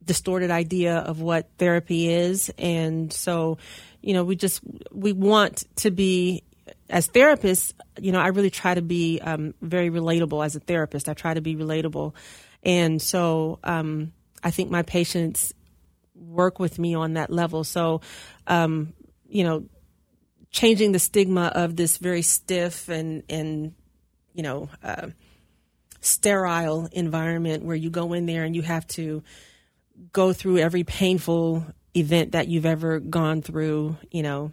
distorted 0.04 0.50
idea 0.50 0.96
of 0.96 1.20
what 1.20 1.48
therapy 1.58 2.08
is, 2.08 2.50
and 2.58 3.12
so 3.12 3.58
you 4.00 4.14
know 4.14 4.24
we 4.24 4.37
just 4.37 4.61
we 4.90 5.12
want 5.12 5.64
to 5.76 5.90
be 5.90 6.42
as 6.88 7.08
therapists. 7.08 7.72
You 8.00 8.12
know, 8.12 8.20
I 8.20 8.28
really 8.28 8.50
try 8.50 8.74
to 8.74 8.82
be 8.82 9.20
um, 9.20 9.54
very 9.61 9.90
relatable 9.90 10.44
as 10.44 10.56
a 10.56 10.61
therapist. 10.61 11.08
I 11.08 11.14
try 11.14 11.35
to 11.35 11.40
be 11.40 11.56
relatable, 11.56 12.14
and 12.62 13.00
so 13.00 13.58
um, 13.64 14.12
I 14.42 14.50
think 14.50 14.70
my 14.70 14.82
patients 14.82 15.54
work 16.14 16.58
with 16.58 16.78
me 16.78 16.94
on 16.94 17.14
that 17.14 17.30
level. 17.30 17.64
So, 17.64 18.00
um, 18.46 18.92
you 19.28 19.44
know, 19.44 19.64
changing 20.52 20.92
the 20.92 20.98
stigma 20.98 21.50
of 21.54 21.76
this 21.76 21.96
very 21.96 22.22
stiff 22.22 22.88
and 22.88 23.22
and 23.28 23.74
you 24.34 24.42
know 24.42 24.68
uh, 24.84 25.08
sterile 26.00 26.88
environment 26.92 27.64
where 27.64 27.76
you 27.76 27.90
go 27.90 28.12
in 28.12 28.26
there 28.26 28.44
and 28.44 28.54
you 28.54 28.62
have 28.62 28.86
to 28.86 29.22
go 30.12 30.32
through 30.32 30.58
every 30.58 30.84
painful 30.84 31.64
event 31.94 32.32
that 32.32 32.48
you've 32.48 32.66
ever 32.66 33.00
gone 33.00 33.42
through. 33.42 33.96
You 34.10 34.22
know, 34.22 34.52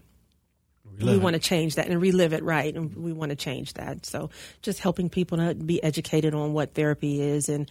we 1.00 1.18
want 1.18 1.34
to 1.36 1.40
change 1.40 1.76
that 1.76 1.88
and 1.88 2.02
relive 2.02 2.34
it 2.34 2.44
right, 2.44 2.74
and 2.74 2.96
we 2.96 3.14
want 3.14 3.32
to 3.32 3.36
change 3.36 3.74
that. 3.74 4.06
So, 4.06 4.30
just 4.62 4.80
helping 4.80 5.10
people 5.10 5.38
to 5.38 5.56
be 5.56 5.82
educated 5.84 6.34
on 6.34 6.54
what 6.54 6.74
therapy 6.74 7.22
is, 7.22 7.50
and 7.50 7.70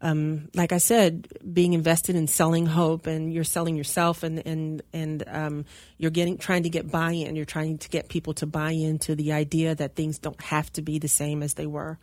um, 0.00 0.48
like 0.54 0.72
I 0.72 0.78
said, 0.78 1.28
being 1.52 1.72
invested 1.72 2.14
in 2.14 2.26
selling 2.26 2.66
hope, 2.66 3.06
and 3.06 3.32
you're 3.32 3.44
selling 3.44 3.76
yourself, 3.76 4.22
and 4.22 4.46
and 4.46 4.82
and 4.92 5.24
um, 5.26 5.64
you're 5.96 6.10
getting 6.10 6.38
trying 6.38 6.62
to 6.62 6.68
get 6.68 6.90
buy-in. 6.90 7.34
You're 7.34 7.44
trying 7.44 7.78
to 7.78 7.88
get 7.88 8.08
people 8.08 8.34
to 8.34 8.46
buy 8.46 8.70
into 8.70 9.14
the 9.14 9.32
idea 9.32 9.74
that 9.74 9.96
things 9.96 10.18
don't 10.18 10.40
have 10.40 10.72
to 10.74 10.82
be 10.82 10.98
the 10.98 11.08
same 11.08 11.42
as 11.42 11.54
they 11.54 11.66
were. 11.66 11.98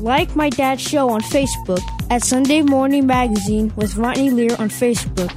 Like 0.00 0.36
my 0.36 0.48
dad's 0.48 0.80
show 0.80 1.10
on 1.10 1.20
Facebook 1.20 1.82
at 2.08 2.22
Sunday 2.22 2.62
Morning 2.62 3.06
Magazine 3.06 3.72
with 3.74 3.96
Rodney 3.96 4.30
Lear 4.30 4.52
on 4.58 4.68
Facebook. 4.68 5.34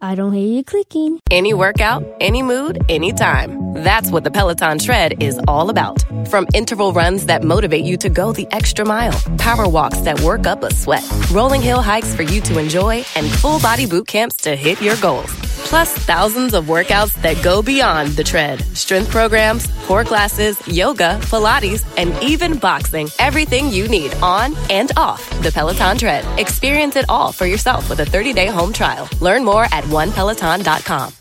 I 0.00 0.14
don't 0.14 0.32
hear 0.32 0.46
you 0.56 0.64
clicking. 0.64 1.20
Any 1.30 1.52
workout, 1.52 2.04
any 2.18 2.42
mood, 2.42 2.82
anytime. 2.88 3.67
That's 3.78 4.10
what 4.10 4.24
the 4.24 4.30
Peloton 4.32 4.80
Tread 4.80 5.22
is 5.22 5.38
all 5.46 5.70
about. 5.70 6.04
From 6.28 6.48
interval 6.52 6.92
runs 6.92 7.26
that 7.26 7.44
motivate 7.44 7.84
you 7.84 7.96
to 7.98 8.08
go 8.08 8.32
the 8.32 8.48
extra 8.50 8.84
mile, 8.84 9.18
power 9.38 9.68
walks 9.68 10.00
that 10.00 10.20
work 10.20 10.46
up 10.48 10.64
a 10.64 10.74
sweat, 10.74 11.04
rolling 11.30 11.62
hill 11.62 11.80
hikes 11.80 12.12
for 12.12 12.22
you 12.24 12.40
to 12.40 12.58
enjoy, 12.58 13.04
and 13.14 13.30
full 13.30 13.60
body 13.60 13.86
boot 13.86 14.08
camps 14.08 14.34
to 14.38 14.56
hit 14.56 14.82
your 14.82 14.96
goals. 14.96 15.30
Plus, 15.68 15.92
thousands 15.92 16.54
of 16.54 16.64
workouts 16.64 17.14
that 17.22 17.40
go 17.44 17.62
beyond 17.62 18.08
the 18.16 18.24
tread. 18.24 18.60
Strength 18.76 19.10
programs, 19.10 19.66
core 19.86 20.04
classes, 20.04 20.56
yoga, 20.66 21.18
Pilates, 21.22 21.84
and 21.96 22.20
even 22.22 22.58
boxing. 22.58 23.08
Everything 23.20 23.68
you 23.70 23.86
need 23.86 24.12
on 24.22 24.56
and 24.70 24.90
off 24.96 25.28
the 25.42 25.52
Peloton 25.52 25.98
Tread. 25.98 26.24
Experience 26.38 26.96
it 26.96 27.04
all 27.08 27.30
for 27.32 27.46
yourself 27.46 27.88
with 27.88 28.00
a 28.00 28.06
30 28.06 28.32
day 28.32 28.46
home 28.46 28.72
trial. 28.72 29.08
Learn 29.20 29.44
more 29.44 29.64
at 29.64 29.84
onepeloton.com. 29.84 31.17